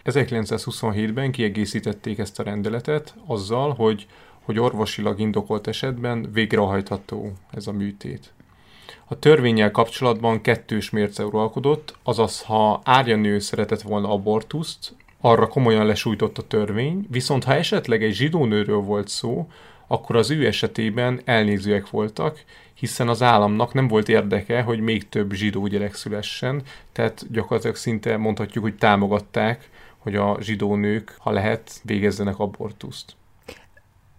[0.04, 4.06] 1927-ben kiegészítették ezt a rendeletet azzal, hogy,
[4.40, 8.32] hogy orvosilag indokolt esetben végrehajtható ez a műtét.
[9.12, 15.86] A törvényel kapcsolatban kettős mérce uralkodott, azaz ha árja nő szeretett volna abortuszt, arra komolyan
[15.86, 19.48] lesújtott a törvény, viszont ha esetleg egy zsidó nőről volt szó,
[19.86, 22.44] akkor az ő esetében elnézőek voltak,
[22.74, 28.16] hiszen az államnak nem volt érdeke, hogy még több zsidó gyerek szülessen, tehát gyakorlatilag szinte
[28.16, 33.16] mondhatjuk, hogy támogatták, hogy a zsidó nők, ha lehet, végezzenek abortuszt.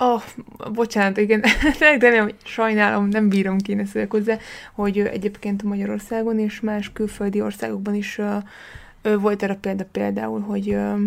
[0.03, 0.21] Oh,
[0.73, 1.43] bocsánat, igen,
[1.99, 4.37] de nem, sajnálom, nem bírom kéne szöveg hozzá,
[4.73, 8.19] hogy egyébként Magyarországon és más külföldi országokban is
[9.01, 10.99] volt erre példa például, hogy uh,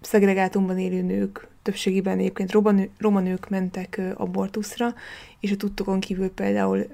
[0.00, 2.52] szegregátumban élő nők, többségében egyébként
[2.98, 4.94] roma nők mentek uh, abortuszra,
[5.40, 6.86] és a tudtokon kívül például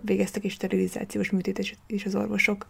[0.00, 2.66] végeztek is sterilizációs műtétet is az orvosok.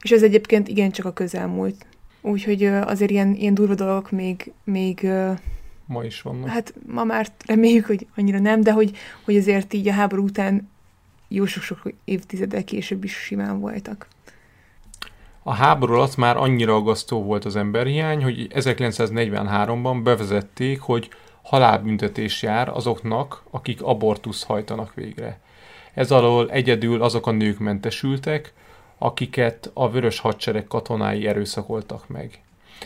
[0.00, 1.86] És ez egyébként igencsak a közelmúlt.
[2.20, 5.08] Úgyhogy azért ilyen, ilyen durva dolgok még, még
[5.86, 6.48] ma is vannak.
[6.48, 10.68] Hát ma már reméljük, hogy annyira nem, de hogy, hogy azért így a háború után
[11.28, 14.08] jó sok-sok évtizeddel később is simán voltak.
[15.42, 21.08] A háború alatt már annyira aggasztó volt az emberhiány, hogy 1943-ban bevezették, hogy
[21.42, 25.40] halálbüntetés jár azoknak, akik abortusz hajtanak végre.
[25.94, 28.52] Ez alól egyedül azok a nők mentesültek,
[28.98, 32.40] akiket a vörös hadsereg katonái erőszakoltak meg.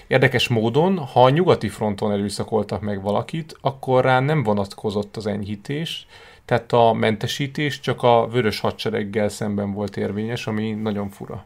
[0.06, 6.06] Érdekes módon, ha a nyugati fronton erőszakoltak meg valakit, akkor rá nem vonatkozott az enyhítés,
[6.44, 11.44] tehát a mentesítés csak a vörös hadsereggel szemben volt érvényes, ami nagyon fura.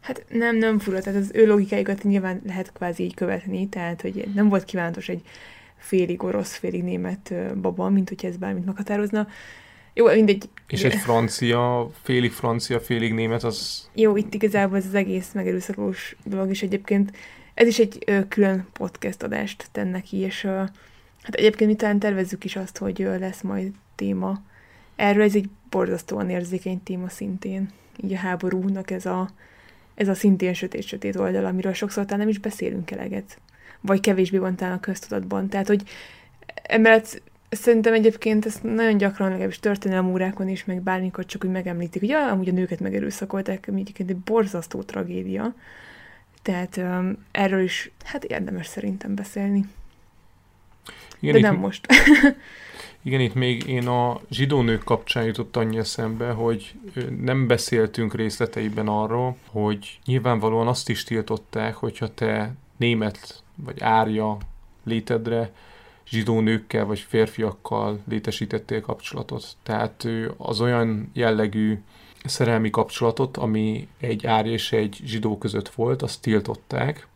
[0.00, 4.28] Hát nem, nem fura, tehát az ő logikájukat nyilván lehet kvázi így követni, tehát hogy
[4.34, 5.22] nem volt kívánatos egy
[5.76, 9.28] félig orosz, félig német baba, mint hogy ez bármit meghatározna.
[9.94, 10.48] Jó, mindegy.
[10.68, 13.88] És egy francia, félig francia, félig német, az...
[13.94, 17.16] Jó, itt igazából ez az egész megerőszakos dolog, és egyébként
[17.54, 20.56] ez is egy ö, külön podcast adást tenne ki, és ö,
[21.22, 24.40] hát egyébként mi talán tervezzük is azt, hogy ö, lesz majd téma.
[24.96, 27.70] Erről ez egy borzasztóan érzékeny téma szintén.
[27.96, 29.28] Így a háborúnak ez a,
[29.94, 33.38] ez a szintén sötét-sötét oldal, amiről sokszor talán nem is beszélünk eleget.
[33.80, 35.48] Vagy kevésbé van talán a köztudatban.
[35.48, 35.82] Tehát, hogy
[36.62, 42.00] emellett szerintem egyébként ezt nagyon gyakran, legalábbis történelmi órákon is, meg bármikor csak úgy megemlítik,
[42.00, 45.54] hogy ja, amúgy a nőket megerőszakolták, ami egyébként egy borzasztó tragédia.
[46.44, 49.64] Tehát um, erről is hát érdemes szerintem beszélni.
[51.20, 51.86] Igen, De nem most.
[53.02, 56.74] igen, itt még én a zsidó nők kapcsán jutott annyi eszembe, hogy
[57.20, 64.38] nem beszéltünk részleteiben arról, hogy nyilvánvalóan azt is tiltották, hogyha te német vagy árja
[64.84, 65.52] létedre
[66.08, 69.56] zsidó nőkkel vagy férfiakkal létesítettél kapcsolatot.
[69.62, 71.78] Tehát az olyan jellegű
[72.24, 77.06] szerelmi kapcsolatot, ami egy árj és egy zsidó között volt, azt tiltották,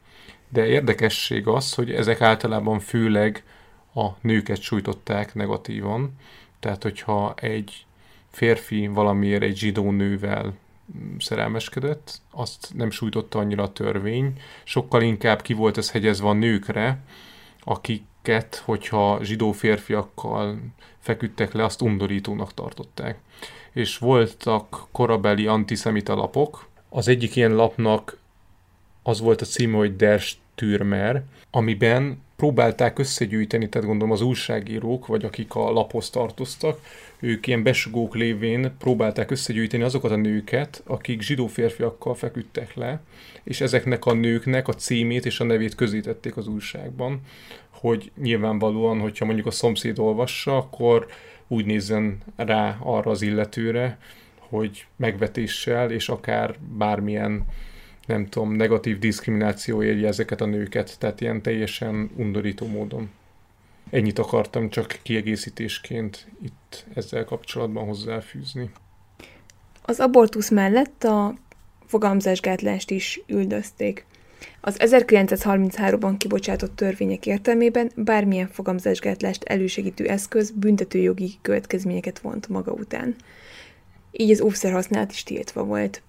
[0.49, 3.45] de érdekesség az, hogy ezek általában főleg
[3.95, 6.13] a nőket sújtották negatívan,
[6.61, 7.87] tehát hogyha egy
[8.31, 10.55] férfi valamiért egy zsidó nővel
[11.19, 14.33] szerelmeskedett, azt nem sújtotta annyira a törvény,
[14.65, 16.99] sokkal inkább ki volt ez hegyezve a nőkre,
[17.61, 20.59] akiket, hogyha zsidó férfiakkal
[20.99, 23.19] feküdtek le, azt undorítónak tartották
[23.73, 26.69] és voltak korabeli antiszemita lapok.
[26.89, 28.19] Az egyik ilyen lapnak
[29.03, 30.23] az volt a címe, hogy Der
[30.55, 36.81] Türmer, amiben próbálták összegyűjteni, tehát gondolom az újságírók, vagy akik a laphoz tartoztak,
[37.21, 43.01] ők ilyen besugók lévén próbálták összegyűjteni azokat a nőket, akik zsidó férfiakkal feküdtek le,
[43.43, 47.21] és ezeknek a nőknek a címét és a nevét közítették az újságban,
[47.71, 51.07] hogy nyilvánvalóan, hogyha mondjuk a szomszéd olvassa, akkor
[51.49, 53.99] úgy nézzen rá arra az illetőre,
[54.39, 57.47] hogy megvetéssel és akár bármilyen
[58.07, 63.11] nem tudom, negatív diszkrimináció érje ezeket a nőket, tehát ilyen teljesen undorító módon.
[63.91, 68.71] Ennyit akartam csak kiegészítésként itt ezzel kapcsolatban hozzáfűzni.
[69.83, 71.35] Az abortusz mellett a
[71.87, 74.05] fogalmazásgátlást is üldözték.
[74.61, 83.17] Az 1933-ban kibocsátott törvények értelmében bármilyen fogamzásgátlást elősegítő eszköz büntetőjogi következményeket vont maga után.
[84.11, 86.03] Így az óvszer használat is tiltva volt.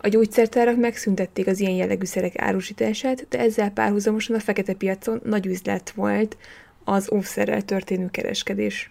[0.00, 5.46] A gyógyszertárak megszüntették az ilyen jellegű szerek árusítását, de ezzel párhuzamosan a fekete piacon nagy
[5.46, 6.36] üzlet volt
[6.84, 8.90] az óvszerrel történő kereskedés.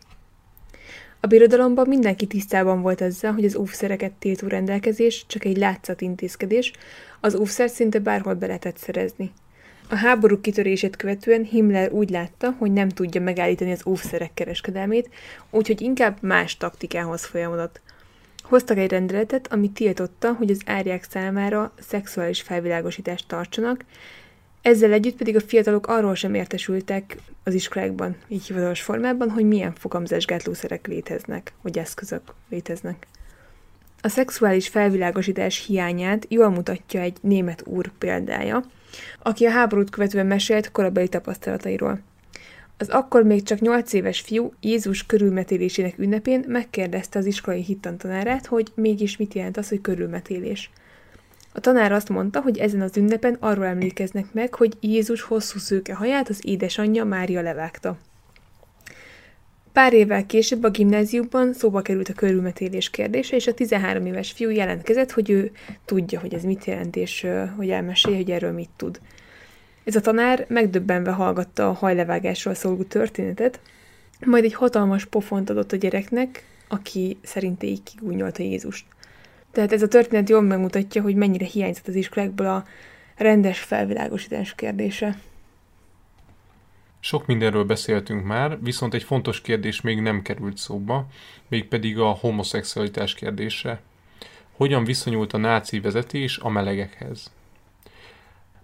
[1.20, 6.72] A birodalomban mindenki tisztában volt ezzel, hogy az óvszereket tiltó rendelkezés csak egy látszat intézkedés,
[7.24, 9.32] az óvszer szinte bárhol be lehetett szerezni.
[9.90, 15.10] A háború kitörését követően Himmler úgy látta, hogy nem tudja megállítani az óvszerek kereskedelmét,
[15.50, 17.82] úgyhogy inkább más taktikához folyamodott.
[18.44, 23.86] Hoztak egy rendeletet, ami tiltotta, hogy az árják számára szexuális felvilágosítást tartsanak,
[24.62, 29.74] ezzel együtt pedig a fiatalok arról sem értesültek az iskolákban, így hivatalos formában, hogy milyen
[29.74, 33.08] fogamzásgátlószerek léteznek, vagy eszközök léteznek.
[34.06, 38.64] A szexuális felvilágosítás hiányát jól mutatja egy német úr példája,
[39.22, 42.00] aki a háborút követően mesélt korabeli tapasztalatairól.
[42.78, 48.72] Az akkor még csak 8 éves fiú Jézus körülmetélésének ünnepén megkérdezte az iskolai hittantanárát, hogy
[48.76, 50.70] mégis mit jelent az, hogy körülmetélés.
[51.54, 55.94] A tanár azt mondta, hogy ezen az ünnepen arról emlékeznek meg, hogy Jézus hosszú szőke
[55.94, 57.98] haját az édesanyja Mária levágta.
[59.74, 64.50] Pár évvel később a gimnáziumban szóba került a körülmetélés kérdése, és a 13 éves fiú
[64.50, 65.52] jelentkezett, hogy ő
[65.86, 69.00] tudja, hogy ez mit jelent, és hogy elmesélje, hogy erről mit tud.
[69.84, 73.60] Ez a tanár megdöbbenve hallgatta a hajlevágásról szóló történetet,
[74.26, 77.18] majd egy hatalmas pofont adott a gyereknek, aki
[77.62, 78.86] így kigúnyolta Jézust.
[79.52, 82.66] Tehát ez a történet jól megmutatja, hogy mennyire hiányzott az iskolákból a
[83.18, 85.18] rendes felvilágosítás kérdése.
[87.06, 91.08] Sok mindenről beszéltünk már, viszont egy fontos kérdés még nem került szóba,
[91.48, 93.82] mégpedig a homoszexualitás kérdése.
[94.52, 97.32] Hogyan viszonyult a náci vezetés a melegekhez?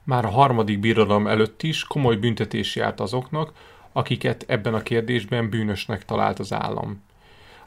[0.03, 3.53] Már a harmadik birodalom előtt is komoly büntetés járt azoknak,
[3.91, 7.01] akiket ebben a kérdésben bűnösnek talált az állam.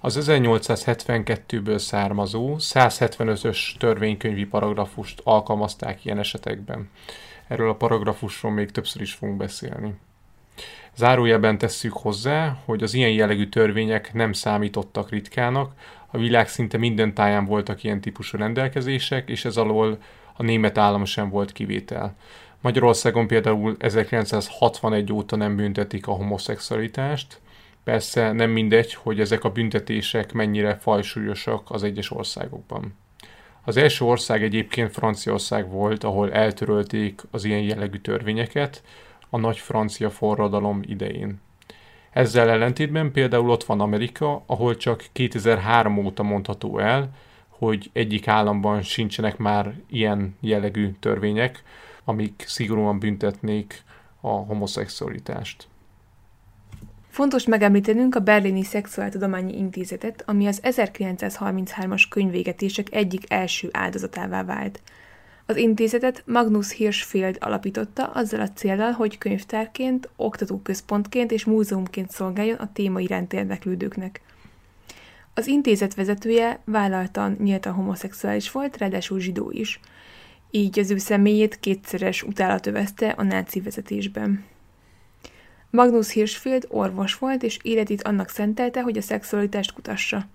[0.00, 6.90] Az 1872-ből származó 175-ös törvénykönyvi paragrafust alkalmazták ilyen esetekben.
[7.48, 9.94] Erről a paragrafusról még többször is fogunk beszélni.
[10.96, 15.72] Zárójelben tesszük hozzá, hogy az ilyen jellegű törvények nem számítottak ritkának,
[16.06, 19.98] a világ szinte minden táján voltak ilyen típusú rendelkezések, és ez alól
[20.36, 22.16] a német állam sem volt kivétel.
[22.60, 27.40] Magyarországon például 1961 óta nem büntetik a homoszexualitást,
[27.84, 32.94] Persze nem mindegy, hogy ezek a büntetések mennyire fajsúlyosak az egyes országokban.
[33.64, 38.82] Az első ország egyébként Franciaország volt, ahol eltörölték az ilyen jellegű törvényeket
[39.34, 41.40] a nagy francia forradalom idején.
[42.10, 47.10] Ezzel ellentétben például ott van Amerika, ahol csak 2003 óta mondható el,
[47.48, 51.62] hogy egyik államban sincsenek már ilyen jellegű törvények,
[52.04, 53.82] amik szigorúan büntetnék
[54.20, 55.66] a homoszexualitást.
[57.08, 64.80] Fontos megemlítenünk a Berlini Szexuáltudományi Intézetet, ami az 1933-as könyvégetések egyik első áldozatává vált.
[65.52, 72.72] Az intézetet Magnus Hirschfeld alapította azzal a célral, hogy könyvtárként, oktatóközpontként és múzeumként szolgáljon a
[72.72, 74.20] téma iránt érdeklődőknek.
[75.34, 79.80] Az intézet vezetője vállaltan nyíltan homoszexuális volt, ráadásul zsidó is.
[80.50, 84.44] Így az ő személyét kétszeres utálat övezte a náci vezetésben.
[85.70, 90.26] Magnus Hirschfeld orvos volt, és életét annak szentelte, hogy a szexualitást kutassa.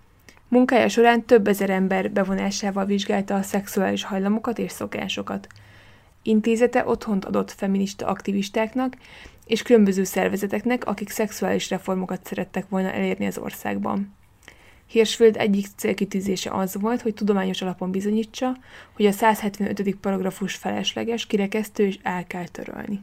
[0.47, 5.47] Munkája során több ezer ember bevonásával vizsgálta a szexuális hajlamokat és szokásokat.
[6.21, 8.97] Intézete otthont adott feminista aktivistáknak
[9.45, 14.15] és különböző szervezeteknek, akik szexuális reformokat szerettek volna elérni az országban.
[14.87, 18.57] Hirschfeld egyik célkitűzése az volt, hogy tudományos alapon bizonyítsa,
[18.95, 19.95] hogy a 175.
[19.95, 23.01] paragrafus felesleges, kirekesztő és el kell törölni.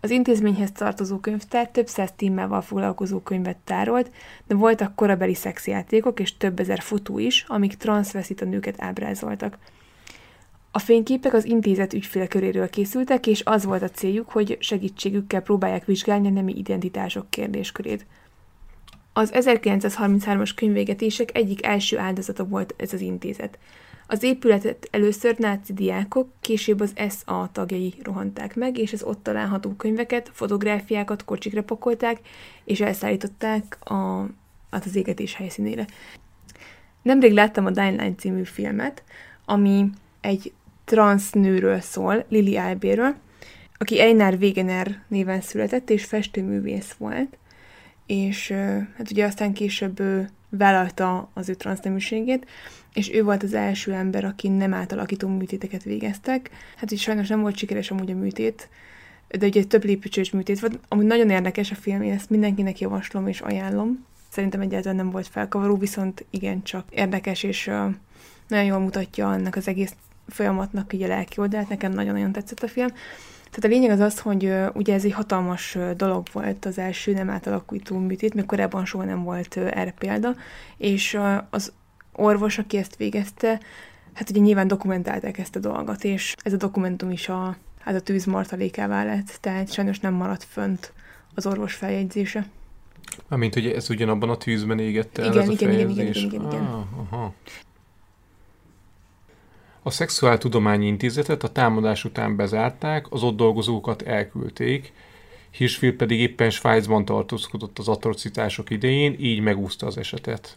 [0.00, 4.10] Az intézményhez tartozó könyvtár több száz témával foglalkozó könyvet tárolt,
[4.46, 9.58] de voltak korabeli szexjátékok és több ezer fotó is, amik transzveszita nőket ábrázoltak.
[10.70, 15.84] A A fényképek az intézet ügyfélköréről készültek, és az volt a céljuk, hogy segítségükkel próbálják
[15.84, 18.06] vizsgálni a nemi identitások kérdéskörét.
[19.12, 23.58] Az 1933-as könyvégetések egyik első áldozata volt ez az intézet.
[24.10, 29.70] Az épületet először náci diákok, később az SA tagjai rohanták meg, és az ott található
[29.70, 32.20] könyveket, fotográfiákat kocsikra pakolták,
[32.64, 34.26] és elszállították a,
[34.70, 35.86] hát az égetés helyszínére.
[37.02, 39.02] Nemrég láttam a Dying Line című filmet,
[39.44, 39.90] ami
[40.20, 40.52] egy
[40.84, 43.14] transznőről szól, Lili Albéről,
[43.78, 47.38] aki Einar Wegener néven született, és festőművész volt,
[48.06, 48.50] és
[48.96, 50.02] hát ugye aztán később
[50.48, 52.46] vállalta az ő transzneműségét,
[52.92, 56.50] és ő volt az első ember, aki nem átalakító műtéteket végeztek.
[56.76, 58.68] Hát így sajnos nem volt sikeres amúgy a műtét,
[59.28, 60.78] de ugye több lépcsős műtét volt.
[60.88, 64.06] Amúgy nagyon érdekes a film, én ezt mindenkinek javaslom és ajánlom.
[64.30, 67.70] Szerintem egyáltalán nem volt felkavaró, viszont igencsak érdekes, és
[68.48, 69.94] nagyon jól mutatja annak az egész
[70.28, 71.68] folyamatnak így a lelki oldalát.
[71.68, 72.88] Nekem nagyon-nagyon tetszett a film.
[73.50, 77.30] Tehát a lényeg az az, hogy ugye ez egy hatalmas dolog volt az első nem
[77.30, 80.34] átalakító műtét, mert korábban soha nem volt erre példa,
[80.76, 81.18] és
[81.50, 81.72] az
[82.12, 83.60] orvos, aki ezt végezte,
[84.12, 88.00] hát ugye nyilván dokumentálták ezt a dolgot, és ez a dokumentum is a, hát a
[88.00, 90.92] tűz martalékává lett, tehát sajnos nem maradt fönt
[91.34, 92.46] az orvos feljegyzése.
[93.28, 96.22] Amint ugye ez ugyanabban a tűzben égett el Igen, ez a igen, igen, fejezés.
[96.22, 96.72] igen, igen, igen, igen.
[96.72, 97.34] Ah, aha.
[99.82, 104.92] A Szexuáltudományi Intézetet a támadás után bezárták, az ott dolgozókat elküldték,
[105.50, 110.56] Hirschfield pedig éppen Svájcban tartózkodott az atrocitások idején, így megúszta az esetet.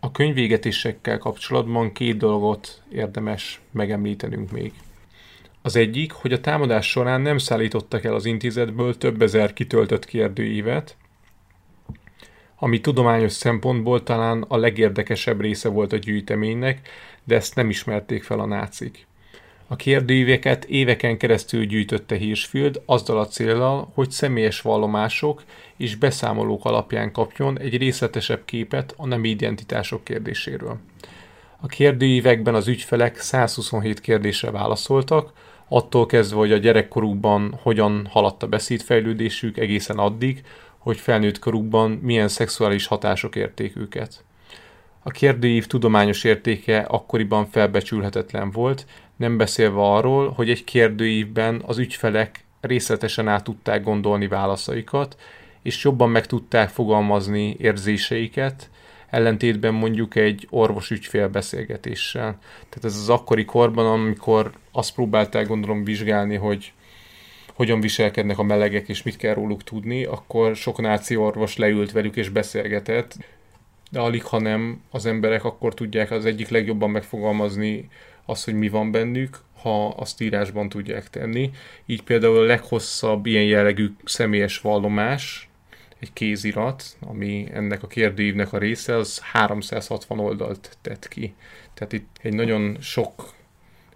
[0.00, 4.72] A könyvégetésekkel kapcsolatban két dolgot érdemes megemlítenünk még.
[5.62, 10.96] Az egyik, hogy a támadás során nem szállítottak el az intézetből több ezer kitöltött kérdőívet,
[12.56, 16.88] ami tudományos szempontból talán a legérdekesebb része volt a gyűjteménynek,
[17.24, 19.06] de ezt nem ismerték fel a nácik.
[19.66, 25.42] A kérdőíveket éveken keresztül gyűjtötte Hirschfield azzal a célral, hogy személyes vallomások
[25.76, 30.78] és beszámolók alapján kapjon egy részletesebb képet a nem identitások kérdéséről.
[31.60, 35.32] A kérdőívekben az ügyfelek 127 kérdésre válaszoltak,
[35.68, 40.44] attól kezdve, hogy a gyerekkorukban hogyan haladt a beszédfejlődésük egészen addig,
[40.78, 44.24] hogy felnőtt korukban milyen szexuális hatások érték őket.
[45.02, 48.86] A kérdőív tudományos értéke akkoriban felbecsülhetetlen volt,
[49.16, 55.16] nem beszélve arról, hogy egy kérdőívben az ügyfelek részletesen át tudták gondolni válaszaikat,
[55.62, 58.70] és jobban meg tudták fogalmazni érzéseiket,
[59.10, 62.38] ellentétben mondjuk egy orvos-ügyfél beszélgetéssel.
[62.68, 66.72] Tehát ez az akkori korban, amikor azt próbálták gondolom vizsgálni, hogy
[67.54, 72.16] hogyan viselkednek a melegek, és mit kell róluk tudni, akkor sok náci orvos leült velük
[72.16, 73.16] és beszélgetett,
[73.92, 77.88] de alig, ha nem, az emberek akkor tudják az egyik legjobban megfogalmazni
[78.24, 81.50] azt, hogy mi van bennük, ha azt írásban tudják tenni.
[81.86, 85.48] Így például a leghosszabb ilyen jellegű személyes vallomás,
[85.98, 91.34] egy kézirat, ami ennek a kérdőívnek a része, az 360 oldalt tett ki.
[91.74, 93.34] Tehát itt egy nagyon sok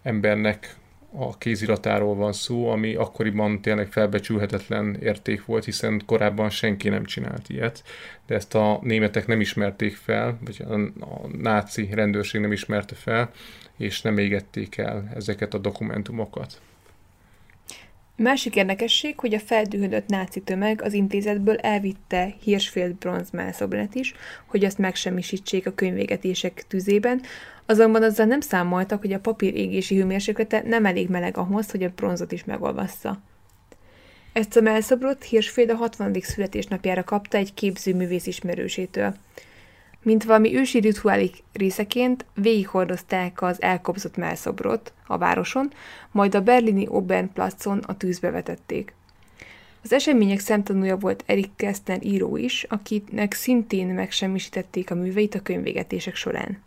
[0.02, 0.76] embernek
[1.18, 7.48] a kéziratáról van szó, ami akkoriban tényleg felbecsülhetetlen érték volt, hiszen korábban senki nem csinált
[7.48, 7.82] ilyet,
[8.26, 10.64] de ezt a németek nem ismerték fel, vagy
[11.00, 13.30] a, náci rendőrség nem ismerte fel,
[13.76, 16.60] és nem égették el ezeket a dokumentumokat.
[18.16, 24.14] Másik érdekesség, hogy a feldühödött náci tömeg az intézetből elvitte Hirschfeld bronzmászobrát is,
[24.46, 27.20] hogy azt megsemmisítsék a könyvégetések tüzében,
[27.66, 31.92] azonban azzal nem számoltak, hogy a papír égési hőmérséklete nem elég meleg ahhoz, hogy a
[31.96, 33.18] bronzot is megolvassza.
[34.32, 36.16] Ezt a melszobrot Hirschfeld a 60.
[36.20, 39.14] születésnapjára kapta egy képzőművész ismerősétől.
[40.02, 45.72] Mint valami ősi rituálik részeként végighordozták az elkobzott melszobrot a városon,
[46.10, 48.94] majd a berlini Obernplatzon a tűzbe vetették.
[49.82, 56.14] Az események szemtanúja volt Erik Kästner író is, akinek szintén megsemmisítették a műveit a könyvégetések
[56.14, 56.58] során.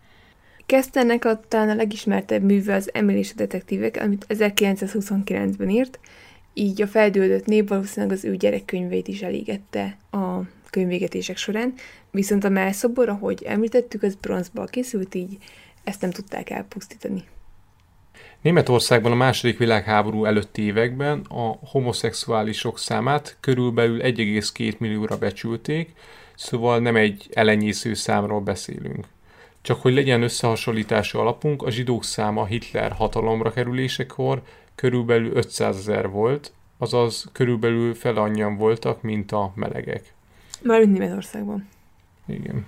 [0.70, 5.99] Kästnernek a talán a legismertebb műve az Emil és a detektívek, amit 1929-ben írt,
[6.53, 10.39] így a feldődött nép valószínűleg az ő gyerekkönyveit is elégette a
[10.70, 11.74] könyvégetések során,
[12.11, 15.38] viszont a melszobor, ahogy említettük, az bronzból készült, így
[15.84, 17.24] ezt nem tudták elpusztítani.
[18.41, 25.93] Németországban a második világháború előtti években a homoszexuálisok számát körülbelül 1,2 millióra becsülték,
[26.36, 29.05] szóval nem egy elenyésző számról beszélünk.
[29.62, 34.41] Csak hogy legyen összehasonlítási alapunk, a zsidók száma Hitler hatalomra kerülésekor
[34.76, 40.14] körülbelül 500 ezer volt, azaz körülbelül fel annyian voltak, mint a melegek.
[40.62, 41.68] Mármint Németországban.
[42.26, 42.66] Igen.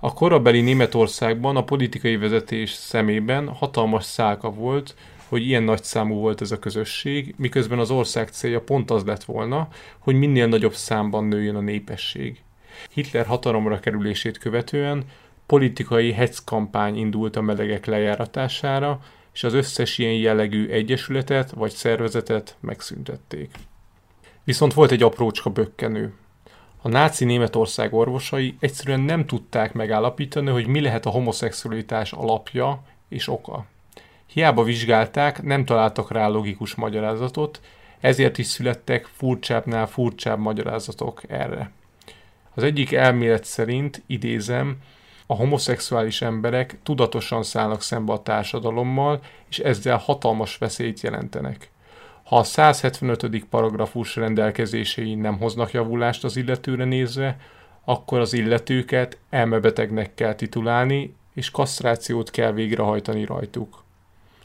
[0.00, 4.94] A korabeli Németországban a politikai vezetés szemében hatalmas szálka volt,
[5.28, 9.24] hogy ilyen nagy számú volt ez a közösség, miközben az ország célja pont az lett
[9.24, 9.68] volna,
[9.98, 12.42] hogy minél nagyobb számban nőjön a népesség.
[12.90, 15.04] Hitler hatalomra kerülését követően
[15.50, 19.00] politikai hetzkampány indult a melegek lejáratására,
[19.32, 23.50] és az összes ilyen jellegű egyesületet vagy szervezetet megszüntették.
[24.44, 26.14] Viszont volt egy aprócska bökkenő.
[26.82, 33.28] A náci Németország orvosai egyszerűen nem tudták megállapítani, hogy mi lehet a homoszexualitás alapja és
[33.28, 33.66] oka.
[34.26, 37.60] Hiába vizsgálták, nem találtak rá logikus magyarázatot,
[38.00, 41.70] ezért is születtek furcsábbnál furcsább magyarázatok erre.
[42.54, 44.76] Az egyik elmélet szerint, idézem,
[45.30, 51.70] a homoszexuális emberek tudatosan szállnak szembe a társadalommal, és ezzel hatalmas veszélyt jelentenek.
[52.22, 53.44] Ha a 175.
[53.44, 57.36] paragrafus rendelkezései nem hoznak javulást az illetőre nézve,
[57.84, 63.84] akkor az illetőket elmebetegnek kell titulálni, és kasztrációt kell végrehajtani rajtuk.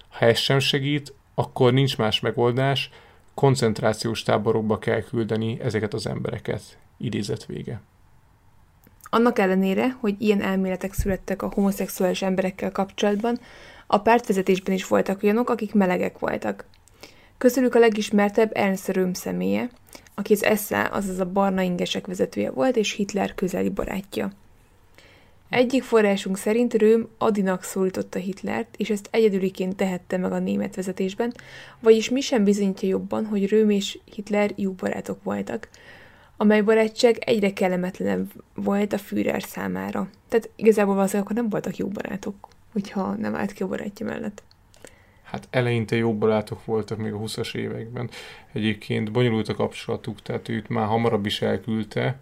[0.09, 2.89] Ha ez sem segít, akkor nincs más megoldás,
[3.33, 6.61] koncentrációs táborokba kell küldeni ezeket az embereket.
[6.97, 7.81] Idézet vége.
[9.09, 13.39] Annak ellenére, hogy ilyen elméletek születtek a homoszexuális emberekkel kapcsolatban,
[13.87, 16.65] a pártvezetésben is voltak olyanok, akik melegek voltak.
[17.37, 19.69] Közülük a legismertebb Ernst Röhm személye,
[20.15, 24.31] aki az SA, azaz a barna ingesek vezetője volt, és Hitler közeli barátja.
[25.49, 31.33] Egyik forrásunk szerint Röhm Adinak szólította Hitlert, és ezt egyedüliként tehette meg a német vezetésben,
[31.79, 35.69] vagyis mi sem bizonyítja jobban, hogy Röhm és Hitler jó barátok voltak,
[36.37, 40.09] amely barátság egyre kellemetlenebb volt a Führer számára.
[40.27, 44.43] Tehát igazából valószínűleg akkor nem voltak jó barátok, hogyha nem állt ki a barátja mellett.
[45.23, 48.09] Hát eleinte jó barátok voltak még a 20-as években.
[48.51, 52.19] Egyébként bonyolult a kapcsolatuk, tehát őt már hamarabb is elküldte,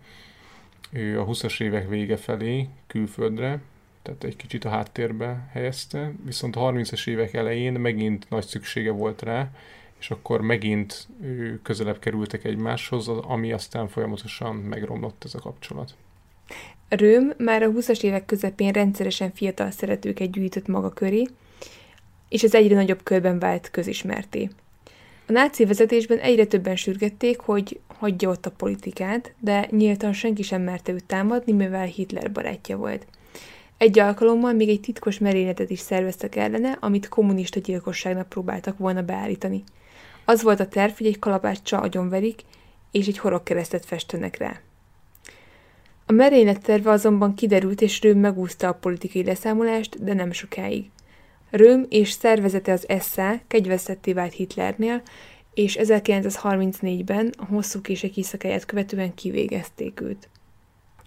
[0.91, 3.59] ő a 20-as évek vége felé külföldre,
[4.01, 9.21] tehát egy kicsit a háttérbe helyezte, viszont a 30-as évek elején megint nagy szüksége volt
[9.21, 9.49] rá,
[10.03, 11.07] és akkor megint
[11.61, 15.95] közelebb kerültek egymáshoz, ami aztán folyamatosan megromlott ez a kapcsolat.
[16.89, 21.27] Röm már a 20-as évek közepén rendszeresen fiatal szeretőket gyűjtött maga köré,
[22.29, 24.49] és ez egyre nagyobb körben vált közismerté.
[25.27, 30.61] A náci vezetésben egyre többen sürgették, hogy hagyja ott a politikát, de nyíltan senki sem
[30.61, 33.05] merte őt támadni, mivel Hitler barátja volt.
[33.77, 39.63] Egy alkalommal még egy titkos merényletet is szerveztek ellene, amit kommunista gyilkosságnak próbáltak volna beállítani.
[40.25, 42.41] Az volt a terv, hogy egy kalapáccsal agyonverik,
[42.91, 44.59] és egy horogkeresztet festenek rá.
[46.05, 50.89] A merénylet terve azonban kiderült, és Röm megúszta a politikai leszámolást, de nem sokáig.
[51.49, 55.01] Röm és szervezete az SA kegyvesztetté vált Hitlernél,
[55.53, 60.29] és 1934-ben a hosszú kések éjszakáját követően kivégezték őt.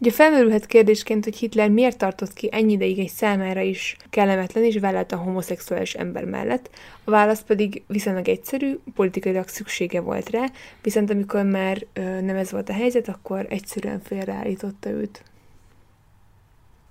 [0.00, 4.80] Ugye felmerülhet kérdésként, hogy Hitler miért tartott ki ennyi ideig egy számára is kellemetlen és
[5.08, 6.70] a homoszexuális ember mellett.
[7.04, 10.44] A válasz pedig viszonylag egyszerű, politikailag szüksége volt rá,
[10.82, 15.22] viszont amikor már ö, nem ez volt a helyzet, akkor egyszerűen félreállította őt.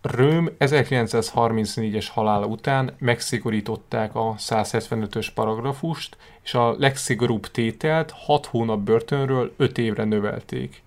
[0.02, 9.54] Röm 1934-es halála után megszigorították a 175-ös paragrafust, és a legszigorúbb tételt 6 hónap börtönről
[9.58, 10.84] 5 évre növelték.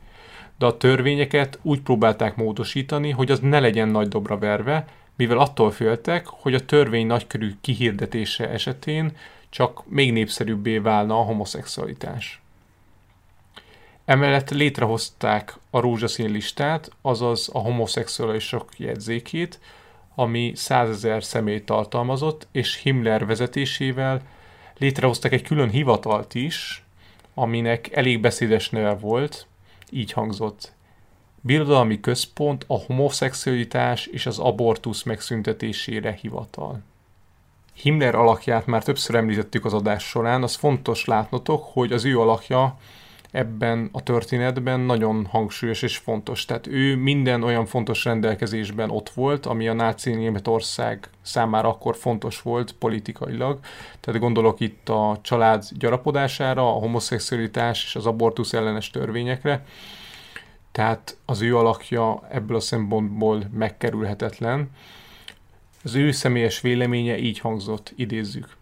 [0.58, 4.86] De a törvényeket úgy próbálták módosítani, hogy az ne legyen nagy dobra verve,
[5.16, 9.16] mivel attól féltek, hogy a törvény nagykörű kihirdetése esetén
[9.48, 12.40] csak még népszerűbbé válna a homoszexualitás.
[14.04, 19.60] Emellett létrehozták a rózsaszín listát, azaz a homoszexuálisok jegyzékét,
[20.14, 24.22] ami százezer személyt tartalmazott, és Himmler vezetésével
[24.78, 26.84] létrehoztak egy külön hivatalt is,
[27.34, 29.47] aminek elég beszédes neve volt,
[29.92, 30.72] így hangzott.
[31.40, 36.82] Birodalmi központ a homoszexualitás és az abortusz megszüntetésére hivatal.
[37.72, 42.78] Himmler alakját már többször említettük az adás során, az fontos látnotok, hogy az ő alakja
[43.30, 46.44] ebben a történetben nagyon hangsúlyos és fontos.
[46.44, 52.42] Tehát ő minden olyan fontos rendelkezésben ott volt, ami a náci Németország számára akkor fontos
[52.42, 53.58] volt politikailag.
[54.00, 59.64] Tehát gondolok itt a család gyarapodására, a homoszexualitás és az abortusz ellenes törvényekre.
[60.72, 64.70] Tehát az ő alakja ebből a szempontból megkerülhetetlen.
[65.84, 68.56] Az ő személyes véleménye így hangzott, idézzük.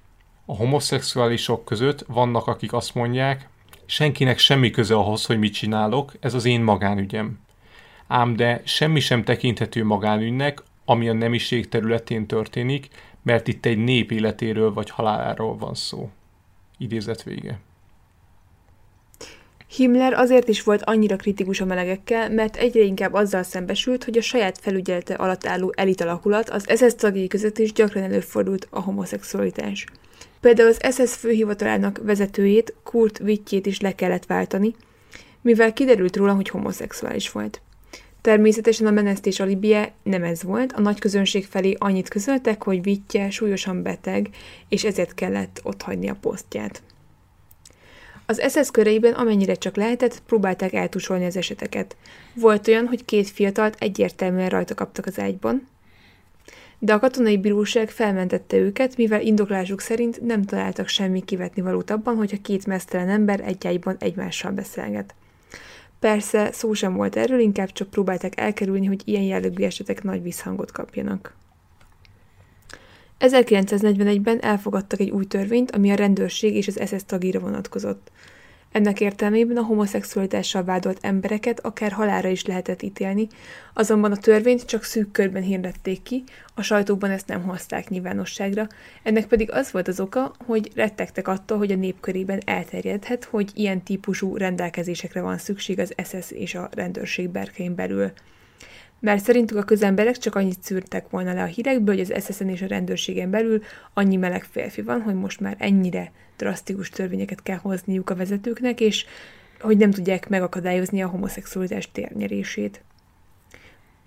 [0.45, 3.49] A homoszexuálisok között vannak, akik azt mondják,
[3.87, 7.39] Senkinek semmi köze ahhoz, hogy mit csinálok, ez az én magánügyem.
[8.07, 12.89] Ám de semmi sem tekinthető magánügynek, ami a nemiség területén történik,
[13.23, 16.11] mert itt egy nép életéről vagy haláláról van szó.
[16.79, 17.59] Idézet vége.
[19.69, 24.23] Himmler azért is volt annyira kritikus a melegekkel, mert egyre inkább azzal szembesült, hogy a
[24.23, 29.87] saját felügyelete alatt álló elitalakulat az SS tagjai között is gyakran előfordult a homoszexualitás.
[30.41, 34.75] Például az SS főhivatalának vezetőjét, Kurt Wittjét is le kellett váltani,
[35.41, 37.61] mivel kiderült róla, hogy homoszexuális volt.
[38.21, 43.31] Természetesen a menesztés alibie nem ez volt, a nagy közönség felé annyit közöltek, hogy Wittje
[43.31, 44.29] súlyosan beteg,
[44.69, 46.83] és ezért kellett otthagyni a posztját.
[48.27, 51.97] Az SS köreiben amennyire csak lehetett, próbálták eltusolni az eseteket.
[52.35, 55.69] Volt olyan, hogy két fiatalt egyértelműen rajta kaptak az ágyban,
[56.79, 62.17] de a katonai bíróság felmentette őket, mivel indoklásuk szerint nem találtak semmi kivetni valót abban,
[62.17, 65.15] hogyha két mesztelen ember egy ágyban egymással beszélget.
[66.01, 70.73] Persze szó sem volt erről, inkább csak próbálták elkerülni, hogy ilyen jellegű esetek nagy visszhangot
[70.73, 71.35] kapjanak.
[73.21, 78.11] 1941-ben elfogadtak egy új törvényt, ami a rendőrség és az SS tagíra vonatkozott.
[78.77, 83.27] Ennek értelmében a homoszexualitással vádolt embereket akár halára is lehetett ítélni,
[83.75, 86.25] azonban a törvényt csak szűk körben hirdették ki,
[86.55, 88.67] a sajtóban ezt nem hozták nyilvánosságra,
[89.03, 93.83] ennek pedig az volt az oka, hogy rettegtek attól, hogy a népkörében elterjedhet, hogy ilyen
[93.83, 98.13] típusú rendelkezésekre van szükség az SS és a rendőrség berkein belül.
[99.01, 102.63] Mert szerintük a közemberek csak annyit szűrtek volna le a hírekből, hogy az SSN és
[102.63, 103.63] a rendőrségen belül
[103.95, 109.07] annyi meleg férfi van, hogy most már ennyire drasztikus törvényeket kell hozniuk a vezetőknek, és
[109.61, 112.81] hogy nem tudják megakadályozni a homoszexualitás térnyerését.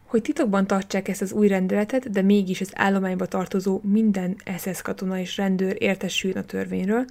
[0.06, 5.20] Hogy titokban tartsák ezt az új rendeletet, de mégis az állományba tartozó minden SS katona
[5.20, 7.06] és rendőr értesüljön a törvényről,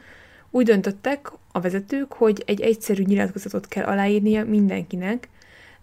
[0.51, 5.29] úgy döntöttek a vezetők, hogy egy egyszerű nyilatkozatot kell aláírnia mindenkinek,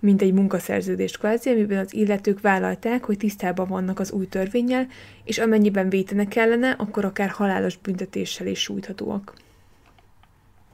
[0.05, 4.87] mint egy munkaszerződést kvázi, amiben az illetők vállalták, hogy tisztában vannak az új törvényel,
[5.23, 9.33] és amennyiben vétenek kellene, akkor akár halálos büntetéssel is sújthatóak.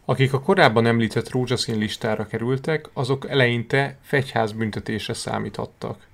[0.06, 6.08] Akik a korábban említett rózsaszín listára kerültek, azok eleinte fegyház büntetésre számíthattak.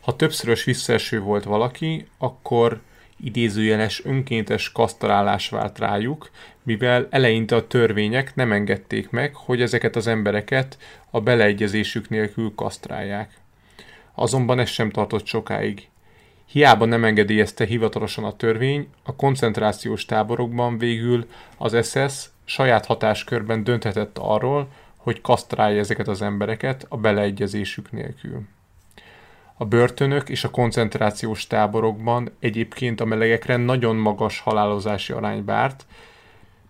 [0.00, 2.80] Ha többszörös visszaeső volt valaki, akkor
[3.22, 6.30] idézőjeles önkéntes kasztalálás vált rájuk,
[6.62, 10.78] mivel eleinte a törvények nem engedték meg, hogy ezeket az embereket
[11.10, 13.38] a beleegyezésük nélkül kasztrálják.
[14.14, 15.88] Azonban ez sem tartott sokáig.
[16.46, 24.18] Hiába nem engedélyezte hivatalosan a törvény, a koncentrációs táborokban végül az SS saját hatáskörben dönthetett
[24.18, 28.42] arról, hogy kasztrálja ezeket az embereket a beleegyezésük nélkül.
[29.60, 35.86] A börtönök és a koncentrációs táborokban egyébként a melegekre nagyon magas halálozási arány várt,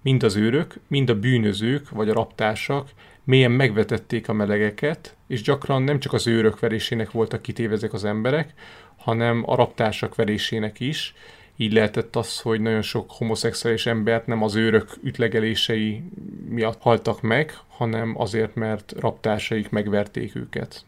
[0.03, 2.89] mind az őrök, mind a bűnözők vagy a raptársak
[3.25, 8.05] mélyen megvetették a melegeket, és gyakran nem csak az őrök verésének voltak kitéve ezek az
[8.05, 8.55] emberek,
[8.97, 11.15] hanem a raptársak verésének is.
[11.57, 16.03] Így lehetett az, hogy nagyon sok homoszexuális embert nem az őrök ütlegelései
[16.49, 20.85] miatt haltak meg, hanem azért, mert raptársaik megverték őket.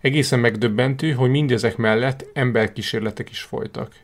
[0.00, 3.94] Egészen megdöbbentő, hogy mindezek mellett emberkísérletek is folytak.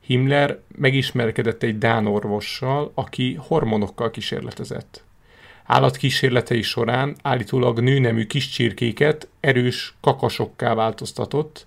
[0.00, 5.04] Himmler megismerkedett egy Dán orvossal, aki hormonokkal kísérletezett.
[5.64, 11.66] Állatkísérletei során állítólag nőnemű kis csirkéket erős kakasokká változtatott,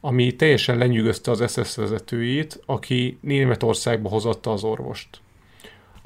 [0.00, 5.08] ami teljesen lenyűgözte az SS vezetőjét, aki Németországba hozatta az orvost.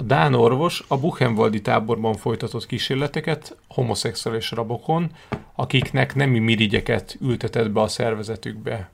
[0.01, 5.11] A Dán orvos a Buchenwaldi táborban folytatott kísérleteket homoszexuális rabokon,
[5.55, 8.89] akiknek nemi mirigyeket ültetett be a szervezetükbe.